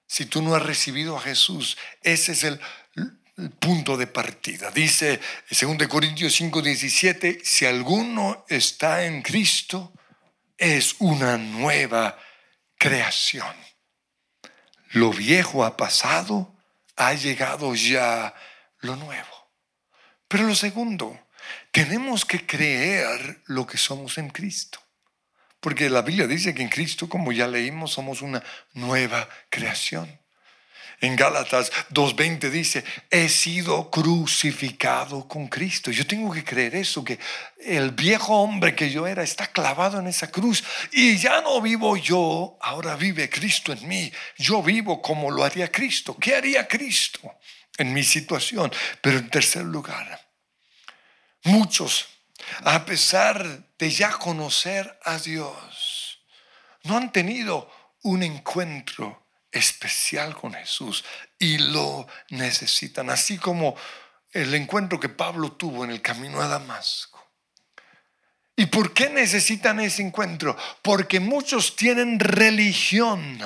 si 0.08 0.26
tú 0.26 0.42
no 0.42 0.56
has 0.56 0.64
recibido 0.64 1.18
a 1.18 1.22
Jesús, 1.22 1.78
ese 2.02 2.34
es 2.34 2.44
el 2.44 2.60
punto 3.60 3.98
de 3.98 4.08
partida. 4.08 4.72
Dice 4.72 5.20
2 5.50 5.88
Corintios 5.88 6.34
5, 6.36 6.62
17, 6.62 7.42
si 7.44 7.66
alguno 7.66 8.46
está 8.50 9.06
en 9.06 9.22
Cristo, 9.22 9.94
es 10.58 10.96
una 11.00 11.38
nueva 11.38 12.18
creación. 12.78 13.56
Lo 14.92 15.12
viejo 15.12 15.66
ha 15.66 15.78
pasado, 15.78 16.56
ha 16.96 17.14
llegado 17.14 17.76
ya 17.76 18.34
lo 18.80 18.96
nuevo. 18.96 19.50
Pero 20.28 20.46
lo 20.46 20.56
segundo, 20.56 21.20
tenemos 21.72 22.26
que 22.26 22.46
creer 22.46 23.42
lo 23.46 23.66
que 23.68 23.78
somos 23.78 24.18
en 24.18 24.30
Cristo. 24.30 24.80
Porque 25.60 25.90
la 25.90 26.02
Biblia 26.02 26.28
dice 26.28 26.54
que 26.54 26.62
en 26.62 26.70
Cristo, 26.70 27.10
como 27.10 27.32
ya 27.32 27.48
leímos, 27.48 27.92
somos 27.92 28.22
una 28.22 28.44
nueva 28.74 29.30
creación. 29.50 30.21
En 31.02 31.16
Gálatas 31.16 31.72
2.20 31.90 32.52
dice, 32.52 32.84
he 33.10 33.28
sido 33.28 33.90
crucificado 33.90 35.28
con 35.28 35.48
Cristo. 35.48 35.90
Yo 35.90 36.06
tengo 36.06 36.32
que 36.32 36.44
creer 36.44 36.76
eso, 36.76 37.04
que 37.04 37.18
el 37.58 37.90
viejo 37.90 38.40
hombre 38.40 38.76
que 38.76 38.92
yo 38.92 39.08
era 39.08 39.24
está 39.24 39.48
clavado 39.48 40.00
en 40.00 40.06
esa 40.06 40.30
cruz 40.30 40.64
y 40.92 41.18
ya 41.18 41.42
no 41.42 41.60
vivo 41.60 41.98
yo, 41.98 42.56
ahora 42.62 42.96
vive 42.96 43.32
Cristo 43.32 43.74
en 43.74 43.88
mí. 43.88 44.14
Yo 44.38 44.62
vivo 44.62 45.02
como 45.02 45.32
lo 45.32 45.44
haría 45.44 45.72
Cristo. 45.72 46.16
¿Qué 46.20 46.36
haría 46.36 46.68
Cristo 46.68 47.20
en 47.80 47.92
mi 47.92 48.04
situación? 48.04 48.72
Pero 49.02 49.18
en 49.18 49.30
tercer 49.32 49.64
lugar, 49.64 50.22
muchos, 51.46 52.10
a 52.64 52.86
pesar 52.86 53.64
de 53.80 53.90
ya 53.90 54.12
conocer 54.12 55.00
a 55.04 55.18
Dios, 55.18 56.20
no 56.84 56.96
han 56.96 57.12
tenido 57.12 57.72
un 58.04 58.22
encuentro 58.22 59.22
especial 59.52 60.36
con 60.36 60.54
Jesús 60.54 61.04
y 61.38 61.58
lo 61.58 62.08
necesitan, 62.30 63.10
así 63.10 63.38
como 63.38 63.76
el 64.32 64.54
encuentro 64.54 65.00
que 65.00 65.10
Pablo 65.10 65.52
tuvo 65.52 65.84
en 65.84 65.92
el 65.92 66.02
camino 66.02 66.42
a 66.42 66.48
Damasco. 66.48 67.20
¿Y 68.56 68.68
por 68.68 68.94
qué 68.94 69.10
necesitan 69.10 69.80
ese 69.80 70.04
encuentro? 70.04 70.56
Porque 70.82 71.20
muchos 71.20 71.76
tienen 71.76 72.20
religión, 72.20 73.40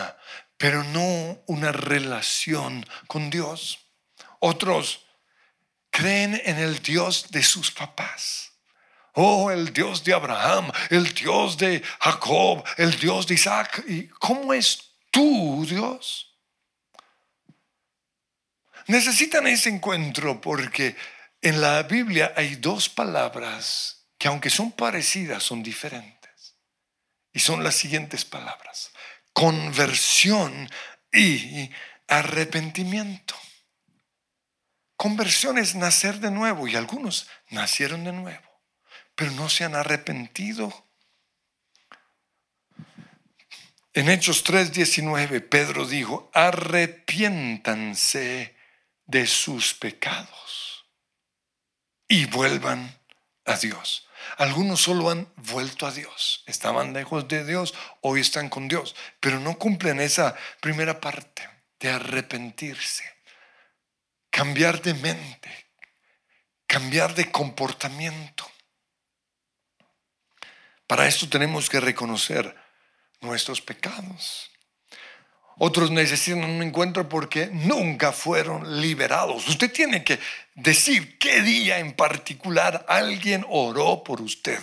pero 0.57 0.83
no 0.83 1.41
una 1.47 1.71
relación 1.71 2.85
con 3.07 3.29
Dios. 3.29 3.79
Otros 4.39 5.05
creen 5.89 6.41
en 6.43 6.57
el 6.57 6.81
Dios 6.81 7.27
de 7.31 7.41
sus 7.43 7.71
papás. 7.71 8.51
Oh, 9.13 9.49
el 9.49 9.71
Dios 9.71 10.03
de 10.03 10.13
Abraham, 10.13 10.69
el 10.89 11.13
Dios 11.13 11.57
de 11.57 11.81
Jacob, 12.01 12.65
el 12.77 12.99
Dios 12.99 13.25
de 13.27 13.35
Isaac. 13.35 13.85
¿Y 13.87 14.09
cómo 14.09 14.53
es 14.53 14.84
tú, 15.15 15.65
Dios. 15.65 16.35
Necesitan 18.87 19.47
ese 19.47 19.69
encuentro 19.69 20.41
porque 20.41 20.97
en 21.41 21.61
la 21.61 21.83
Biblia 21.83 22.33
hay 22.35 22.55
dos 22.57 22.89
palabras 22.89 24.07
que 24.17 24.27
aunque 24.27 24.49
son 24.49 24.73
parecidas, 24.73 25.41
son 25.41 25.63
diferentes. 25.63 26.57
Y 27.31 27.39
son 27.39 27.63
las 27.63 27.75
siguientes 27.75 28.25
palabras. 28.25 28.91
Conversión 29.31 30.69
y 31.13 31.69
arrepentimiento. 32.09 33.35
Conversión 34.97 35.57
es 35.57 35.75
nacer 35.75 36.19
de 36.19 36.31
nuevo 36.31 36.67
y 36.67 36.75
algunos 36.75 37.27
nacieron 37.49 38.03
de 38.03 38.11
nuevo, 38.11 38.61
pero 39.15 39.31
no 39.31 39.47
se 39.47 39.63
han 39.63 39.75
arrepentido. 39.75 40.84
En 43.95 44.07
Hechos 44.09 44.43
3:19 44.43 45.39
Pedro 45.39 45.87
dijo, 45.87 46.29
arrepiéntanse 46.33 48.53
de 49.05 49.25
sus 49.25 49.73
pecados 49.73 50.85
y 52.05 52.25
vuelvan 52.25 52.99
a 53.45 53.55
Dios. 53.55 54.09
Algunos 54.37 54.81
solo 54.81 55.11
han 55.11 55.31
vuelto 55.37 55.87
a 55.87 55.93
Dios, 55.93 56.43
estaban 56.45 56.91
lejos 56.91 57.29
de 57.29 57.45
Dios, 57.45 57.73
hoy 58.01 58.19
están 58.19 58.49
con 58.49 58.67
Dios, 58.67 58.97
pero 59.21 59.39
no 59.39 59.57
cumplen 59.57 60.01
esa 60.01 60.35
primera 60.59 60.99
parte 60.99 61.49
de 61.79 61.91
arrepentirse, 61.91 63.05
cambiar 64.29 64.81
de 64.81 64.93
mente, 64.93 65.67
cambiar 66.67 67.15
de 67.15 67.31
comportamiento. 67.31 68.45
Para 70.85 71.07
esto 71.07 71.29
tenemos 71.29 71.69
que 71.69 71.79
reconocer 71.79 72.64
nuestros 73.21 73.61
pecados. 73.61 74.51
Otros 75.57 75.89
necesitan 75.89 76.43
un 76.43 76.61
encuentro 76.61 77.07
porque 77.07 77.47
nunca 77.47 78.11
fueron 78.11 78.81
liberados. 78.81 79.47
Usted 79.47 79.71
tiene 79.71 80.03
que 80.03 80.19
decir 80.53 81.17
qué 81.17 81.41
día 81.41 81.79
en 81.79 81.93
particular 81.93 82.85
alguien 82.89 83.45
oró 83.49 84.03
por 84.03 84.19
usted. 84.21 84.59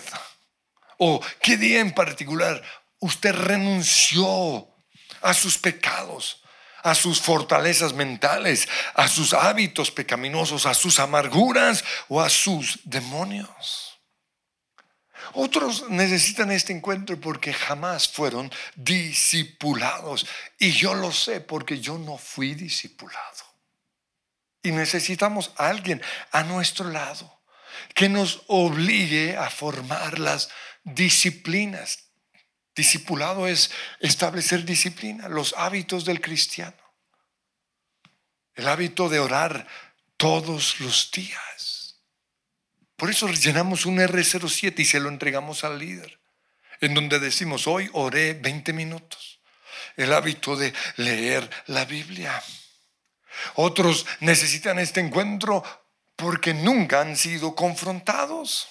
O 0.99 1.19
qué 1.41 1.57
día 1.57 1.79
en 1.79 1.93
particular 1.93 2.61
usted 2.99 3.33
renunció 3.33 4.67
a 5.21 5.33
sus 5.33 5.57
pecados, 5.57 6.43
a 6.83 6.93
sus 6.93 7.19
fortalezas 7.19 7.93
mentales, 7.93 8.67
a 8.93 9.07
sus 9.07 9.33
hábitos 9.33 9.89
pecaminosos, 9.89 10.67
a 10.67 10.75
sus 10.75 10.99
amarguras 10.99 11.83
o 12.07 12.21
a 12.21 12.29
sus 12.29 12.79
demonios. 12.83 13.92
Otros 15.31 15.89
necesitan 15.89 16.51
este 16.51 16.73
encuentro 16.73 17.19
porque 17.19 17.53
jamás 17.53 18.07
fueron 18.07 18.51
discipulados. 18.75 20.25
Y 20.59 20.71
yo 20.71 20.93
lo 20.93 21.11
sé 21.11 21.41
porque 21.41 21.79
yo 21.79 21.97
no 21.97 22.17
fui 22.17 22.53
discipulado. 22.53 23.43
Y 24.61 24.71
necesitamos 24.71 25.51
a 25.57 25.69
alguien 25.69 26.01
a 26.31 26.43
nuestro 26.43 26.89
lado 26.89 27.41
que 27.95 28.09
nos 28.09 28.43
obligue 28.47 29.37
a 29.37 29.49
formar 29.49 30.19
las 30.19 30.49
disciplinas. 30.83 32.05
Discipulado 32.75 33.47
es 33.47 33.71
establecer 33.99 34.65
disciplina, 34.65 35.27
los 35.29 35.53
hábitos 35.57 36.05
del 36.05 36.21
cristiano. 36.21 36.77
El 38.55 38.67
hábito 38.67 39.09
de 39.09 39.19
orar 39.19 39.67
todos 40.17 40.79
los 40.79 41.11
días 41.11 41.72
por 42.95 43.09
eso 43.09 43.27
llenamos 43.29 43.85
un 43.85 43.97
R07 43.97 44.79
y 44.79 44.85
se 44.85 44.99
lo 44.99 45.09
entregamos 45.09 45.63
al 45.63 45.79
líder, 45.79 46.19
en 46.81 46.93
donde 46.93 47.19
decimos, 47.19 47.67
hoy 47.67 47.89
oré 47.93 48.33
20 48.33 48.73
minutos. 48.73 49.39
El 49.95 50.13
hábito 50.13 50.55
de 50.55 50.73
leer 50.97 51.47
la 51.67 51.85
Biblia. 51.85 52.41
Otros 53.55 54.05
necesitan 54.21 54.79
este 54.79 54.99
encuentro 54.99 55.63
porque 56.15 56.53
nunca 56.53 57.01
han 57.01 57.15
sido 57.15 57.55
confrontados. 57.55 58.67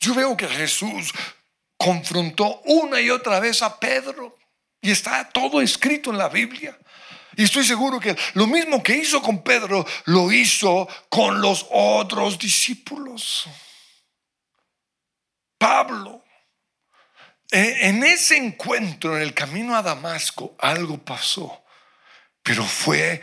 Yo 0.00 0.14
veo 0.14 0.36
que 0.36 0.48
Jesús 0.48 1.12
confrontó 1.76 2.60
una 2.64 3.00
y 3.00 3.10
otra 3.10 3.40
vez 3.40 3.62
a 3.62 3.78
Pedro 3.78 4.36
y 4.80 4.90
está 4.90 5.28
todo 5.30 5.60
escrito 5.60 6.10
en 6.10 6.18
la 6.18 6.28
Biblia. 6.28 6.78
Y 7.36 7.44
estoy 7.44 7.64
seguro 7.64 8.00
que 8.00 8.16
lo 8.34 8.46
mismo 8.46 8.82
que 8.82 8.96
hizo 8.96 9.20
con 9.22 9.42
Pedro, 9.42 9.86
lo 10.06 10.30
hizo 10.32 10.88
con 11.08 11.40
los 11.40 11.66
otros 11.70 12.38
discípulos. 12.38 13.46
Pablo, 15.58 16.24
e, 17.50 17.88
en 17.88 18.04
ese 18.04 18.36
encuentro 18.36 19.16
en 19.16 19.22
el 19.22 19.34
camino 19.34 19.76
a 19.76 19.82
Damasco, 19.82 20.56
algo 20.58 20.98
pasó, 20.98 21.64
pero 22.42 22.64
fue 22.64 23.22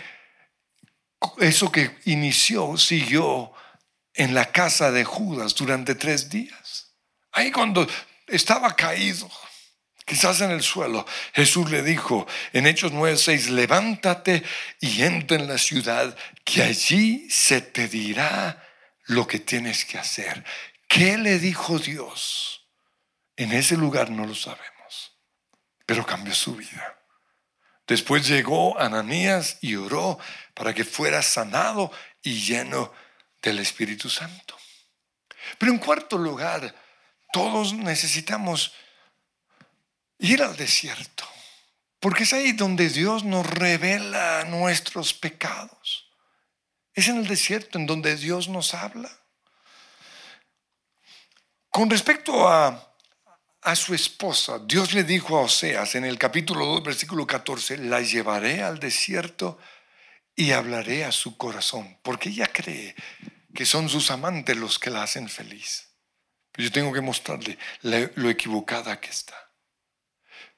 eso 1.39 1.71
que 1.71 2.00
inició, 2.06 2.78
siguió 2.78 3.54
en 4.13 4.34
la 4.34 4.52
casa 4.52 4.91
de 4.91 5.04
Judas 5.04 5.56
durante 5.56 5.95
tres 5.95 6.30
días. 6.30 6.93
Ahí 7.32 7.52
cuando 7.52 7.88
estaba 8.28 8.76
caído, 8.76 9.30
quizás 10.12 10.41
en 10.41 10.52
el 10.52 10.62
suelo, 10.62 11.06
Jesús 11.34 11.71
le 11.71 11.84
dijo 11.84 12.28
en 12.52 12.67
Hechos 12.67 12.91
9:6, 12.91 13.47
levántate 13.52 14.43
y 14.82 15.04
entra 15.04 15.38
en 15.38 15.47
la 15.47 15.58
ciudad, 15.58 16.17
que 16.43 16.63
allí 16.63 17.30
se 17.30 17.62
te 17.62 17.88
dirá 17.88 18.62
lo 19.06 19.26
que 19.26 19.39
tienes 19.39 19.86
que 19.86 19.97
hacer. 19.97 20.43
¿Qué 20.89 21.17
le 21.17 21.39
dijo 21.39 21.80
Dios? 21.80 22.67
En 23.38 23.54
ese 23.54 23.78
lugar 23.78 24.10
no 24.10 24.26
lo 24.26 24.36
sabemos, 24.36 25.13
pero 25.86 26.06
cambió 26.06 26.36
su 26.36 26.58
vida. 26.58 27.00
Después 27.88 28.28
llegó 28.28 28.78
Ananías 28.78 29.60
y 29.62 29.76
oró 29.78 30.19
para 30.54 30.74
que 30.74 30.84
fuera 30.84 31.21
sanado 31.21 31.89
y 32.21 32.41
lleno 32.41 32.91
del 33.41 33.60
Espíritu 33.60 34.10
Santo. 34.10 34.58
Pero 35.58 35.71
en 35.71 35.80
cuarto 35.80 36.17
lugar, 36.17 36.76
todos 37.32 37.74
necesitamos 37.74 38.74
ir 40.22 40.44
al 40.44 40.56
desierto, 40.56 41.28
porque 42.00 42.24
es 42.24 42.34
ahí 42.34 42.54
donde 42.54 42.90
Dios 42.90 43.24
nos 43.24 43.46
revela 43.46 44.46
nuestros 44.46 45.14
pecados. 45.14 46.10
Es 46.94 47.08
en 47.08 47.18
el 47.18 47.28
desierto 47.28 47.78
en 47.78 47.88
donde 47.88 48.16
Dios 48.16 48.48
nos 48.48 48.74
habla. 48.74 49.12
Con 51.70 51.90
respecto 51.90 52.48
a, 52.48 52.96
a 53.62 53.76
su 53.76 53.94
esposa, 53.96 54.60
Dios 54.60 54.94
le 54.94 55.04
dijo 55.04 55.38
a 55.38 55.42
Oseas 55.42 55.96
en 55.96 56.06
el 56.06 56.20
capítulo 56.20 56.66
2, 56.66 56.84
versículo 56.84 57.26
14, 57.26 57.78
la 57.78 58.02
llevaré 58.02 58.62
al 58.62 58.80
desierto 58.80 59.58
y 60.36 60.52
hablaré 60.52 61.04
a 61.04 61.12
su 61.12 61.38
corazón, 61.38 61.98
porque 62.04 62.30
ella 62.30 62.48
cree 62.52 62.96
que 63.56 63.66
son 63.66 63.90
sus 63.90 64.12
amantes 64.12 64.56
los 64.56 64.78
que 64.78 64.90
la 64.92 65.04
hacen 65.04 65.30
feliz. 65.30 65.90
Yo 66.58 66.72
tengo 66.72 66.94
que 66.94 67.02
mostrarle 67.02 67.58
lo 67.82 68.30
equivocada 68.30 69.00
que 69.00 69.10
está. 69.10 69.51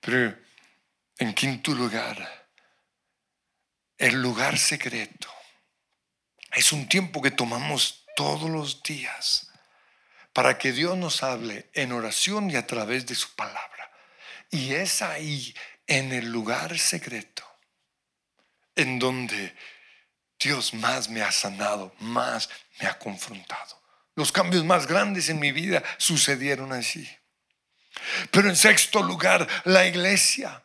Pero 0.04 0.38
en 1.18 1.34
quinto 1.34 1.72
lugar, 1.72 2.50
el 3.98 4.22
lugar 4.22 4.58
secreto 4.58 5.34
es 6.52 6.74
un 6.74 6.90
tiempo 6.90 7.22
que 7.22 7.32
tomamos 7.32 8.04
todos 8.16 8.50
los 8.50 8.84
días 8.84 9.50
para 10.34 10.58
que 10.58 10.74
Dios 10.74 10.98
nos 10.98 11.24
hable 11.24 11.70
en 11.74 11.94
oración 11.94 12.52
y 12.52 12.58
a 12.58 12.68
través 12.68 13.06
de 13.06 13.16
su 13.16 13.34
palabra. 13.36 13.92
Y 14.52 14.74
es 14.74 15.02
ahí, 15.02 15.56
en 15.88 16.12
el 16.12 16.30
lugar 16.32 16.78
secreto, 16.78 17.44
en 18.76 19.00
donde 19.00 19.56
Dios 20.38 20.74
más 20.74 21.08
me 21.08 21.22
ha 21.22 21.32
sanado, 21.32 21.96
más 22.00 22.50
me 22.82 22.88
ha 22.88 23.00
confrontado. 23.00 23.82
Los 24.16 24.32
cambios 24.32 24.66
más 24.66 24.86
grandes 24.86 25.30
en 25.30 25.40
mi 25.40 25.52
vida 25.52 25.82
sucedieron 25.98 26.74
así. 26.74 27.10
Pero 28.32 28.50
en 28.50 28.56
sexto 28.56 29.02
lugar, 29.02 29.48
la 29.66 29.86
iglesia. 29.86 30.64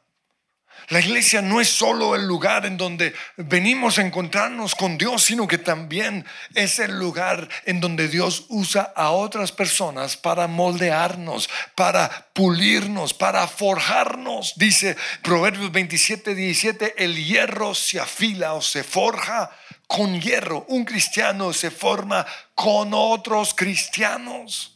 La 0.90 1.00
iglesia 1.00 1.42
no 1.42 1.60
es 1.60 1.68
solo 1.68 2.14
el 2.14 2.26
lugar 2.26 2.64
en 2.64 2.78
donde 2.78 3.14
venimos 3.36 3.98
a 3.98 4.02
encontrarnos 4.02 4.74
con 4.74 4.96
Dios, 4.96 5.22
sino 5.22 5.46
que 5.46 5.58
también 5.58 6.24
es 6.54 6.78
el 6.78 6.98
lugar 6.98 7.46
en 7.66 7.78
donde 7.78 8.08
Dios 8.08 8.46
usa 8.48 8.94
a 8.96 9.10
otras 9.10 9.52
personas 9.52 10.16
para 10.16 10.46
moldearnos, 10.46 11.50
para 11.74 12.30
pulirnos, 12.32 13.12
para 13.12 13.46
forjarnos. 13.46 14.54
Dice 14.56 14.96
Proverbios 15.20 15.70
27, 15.70 16.34
17, 16.34 17.04
el 17.04 17.22
hierro 17.22 17.74
se 17.74 18.00
afila 18.00 18.54
o 18.54 18.62
se 18.62 18.82
forja 18.82 19.50
con 19.86 20.18
hierro. 20.18 20.64
Un 20.68 20.86
cristiano 20.86 21.52
se 21.52 21.70
forma 21.70 22.26
con 22.54 22.94
otros 22.94 23.52
cristianos. 23.52 24.74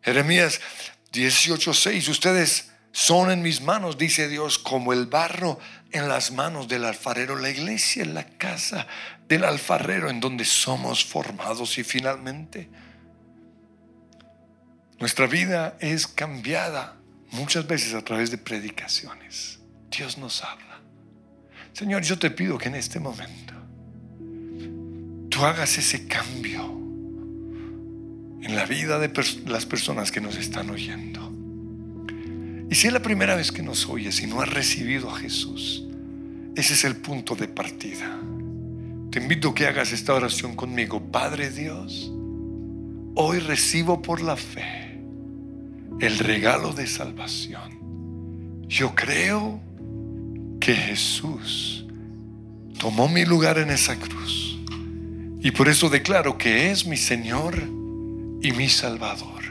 Jeremías 0.00 0.58
18:6, 1.14 2.08
ustedes 2.08 2.70
son 2.90 3.30
en 3.30 3.40
mis 3.40 3.60
manos, 3.60 3.96
dice 3.96 4.28
Dios, 4.28 4.58
como 4.58 4.92
el 4.92 5.06
barro 5.06 5.58
en 5.92 6.08
las 6.08 6.32
manos 6.32 6.68
del 6.68 6.84
alfarero. 6.84 7.36
La 7.36 7.50
iglesia 7.50 8.02
en 8.02 8.14
la 8.14 8.24
casa 8.24 8.86
del 9.28 9.44
alfarero 9.44 10.10
en 10.10 10.20
donde 10.20 10.44
somos 10.44 11.04
formados 11.04 11.78
y 11.78 11.84
finalmente 11.84 12.68
nuestra 14.98 15.26
vida 15.26 15.76
es 15.80 16.06
cambiada 16.06 16.96
muchas 17.30 17.66
veces 17.66 17.94
a 17.94 18.02
través 18.02 18.30
de 18.30 18.38
predicaciones. 18.38 19.60
Dios 19.90 20.18
nos 20.18 20.42
habla. 20.42 20.80
Señor, 21.72 22.02
yo 22.02 22.18
te 22.18 22.30
pido 22.30 22.58
que 22.58 22.68
en 22.68 22.76
este 22.76 23.00
momento 23.00 23.54
tú 25.30 25.44
hagas 25.44 25.78
ese 25.78 26.06
cambio 26.06 26.83
en 28.44 28.56
la 28.56 28.66
vida 28.66 28.98
de 28.98 29.10
las 29.46 29.64
personas 29.64 30.12
que 30.12 30.20
nos 30.20 30.36
están 30.36 30.68
oyendo. 30.68 31.32
Y 32.70 32.74
si 32.74 32.88
es 32.88 32.92
la 32.92 33.00
primera 33.00 33.36
vez 33.36 33.50
que 33.50 33.62
nos 33.62 33.88
oyes 33.88 34.20
y 34.20 34.26
no 34.26 34.42
has 34.42 34.50
recibido 34.50 35.10
a 35.10 35.16
Jesús, 35.16 35.84
ese 36.54 36.74
es 36.74 36.84
el 36.84 36.96
punto 36.96 37.34
de 37.34 37.48
partida. 37.48 38.20
Te 39.10 39.18
invito 39.20 39.50
a 39.50 39.54
que 39.54 39.66
hagas 39.66 39.92
esta 39.92 40.12
oración 40.12 40.56
conmigo. 40.56 41.00
Padre 41.00 41.50
Dios, 41.50 42.12
hoy 43.14 43.38
recibo 43.38 44.02
por 44.02 44.20
la 44.20 44.36
fe 44.36 45.00
el 46.00 46.18
regalo 46.18 46.72
de 46.74 46.86
salvación. 46.86 48.66
Yo 48.68 48.94
creo 48.94 49.60
que 50.60 50.74
Jesús 50.74 51.86
tomó 52.78 53.08
mi 53.08 53.24
lugar 53.24 53.58
en 53.58 53.70
esa 53.70 53.96
cruz. 53.96 54.58
Y 55.40 55.50
por 55.50 55.68
eso 55.68 55.88
declaro 55.88 56.36
que 56.36 56.70
es 56.70 56.86
mi 56.86 56.96
Señor 56.96 57.83
y 58.44 58.52
mi 58.52 58.68
Salvador. 58.68 59.42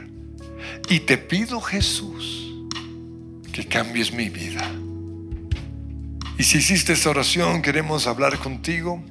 Y 0.88 1.00
te 1.00 1.18
pido 1.18 1.60
Jesús 1.60 2.52
que 3.52 3.66
cambies 3.66 4.12
mi 4.12 4.28
vida. 4.28 4.70
Y 6.38 6.44
si 6.44 6.58
hiciste 6.58 6.92
esa 6.92 7.10
oración, 7.10 7.60
queremos 7.60 8.06
hablar 8.06 8.38
contigo. 8.38 9.04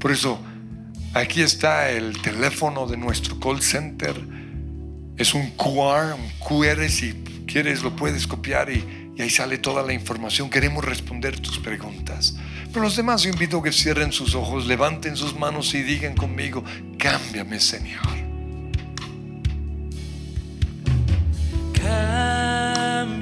Por 0.00 0.10
eso, 0.10 0.40
aquí 1.14 1.42
está 1.42 1.90
el 1.90 2.20
teléfono 2.22 2.88
de 2.88 2.96
nuestro 2.96 3.38
call 3.38 3.62
center. 3.62 4.16
Es 5.16 5.32
un 5.32 5.50
QR, 5.52 6.14
un 6.14 6.30
QR, 6.44 6.88
si 6.88 7.12
quieres 7.46 7.82
lo 7.82 7.94
puedes 7.94 8.26
copiar 8.26 8.68
y, 8.70 9.12
y 9.16 9.22
ahí 9.22 9.30
sale 9.30 9.58
toda 9.58 9.84
la 9.84 9.92
información. 9.92 10.50
Queremos 10.50 10.84
responder 10.84 11.38
tus 11.38 11.60
preguntas. 11.60 12.36
Pero 12.72 12.82
los 12.82 12.96
demás 12.96 13.22
yo 13.22 13.30
invito 13.30 13.58
a 13.58 13.62
que 13.62 13.72
cierren 13.72 14.10
sus 14.10 14.34
ojos, 14.34 14.66
levanten 14.66 15.16
sus 15.16 15.36
manos 15.36 15.72
y 15.74 15.82
digan 15.82 16.16
conmigo, 16.16 16.64
cámbiame 16.98 17.60
Señor. 17.60 18.27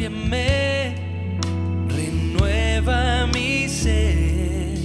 Cámbiame, 0.06 0.94
renueva 1.88 3.26
mi 3.34 3.68
ser, 3.68 4.78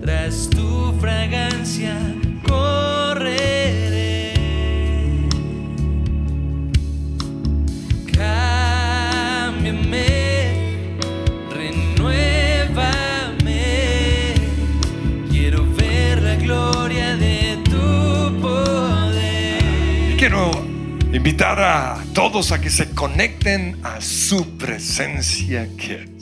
tras 0.00 0.48
tu 0.48 0.94
fragancia 0.98 1.94
correré. 2.48 4.32
Cámbiame, 8.14 9.98
renuévame, 11.54 13.12
quiero 15.30 15.66
ver 15.74 16.22
la 16.22 16.36
gloria 16.36 17.14
de 17.18 17.58
tu 17.64 18.40
poder. 18.40 20.16
Quiero 20.16 20.50
invitar 21.12 21.60
a 21.60 21.98
todos 22.14 22.52
a 22.52 22.60
que 22.60 22.70
se 22.70 22.89
conecten 23.00 23.80
a 23.82 23.98
su 23.98 24.58
presencia 24.58 25.66
Kids. 25.78 26.19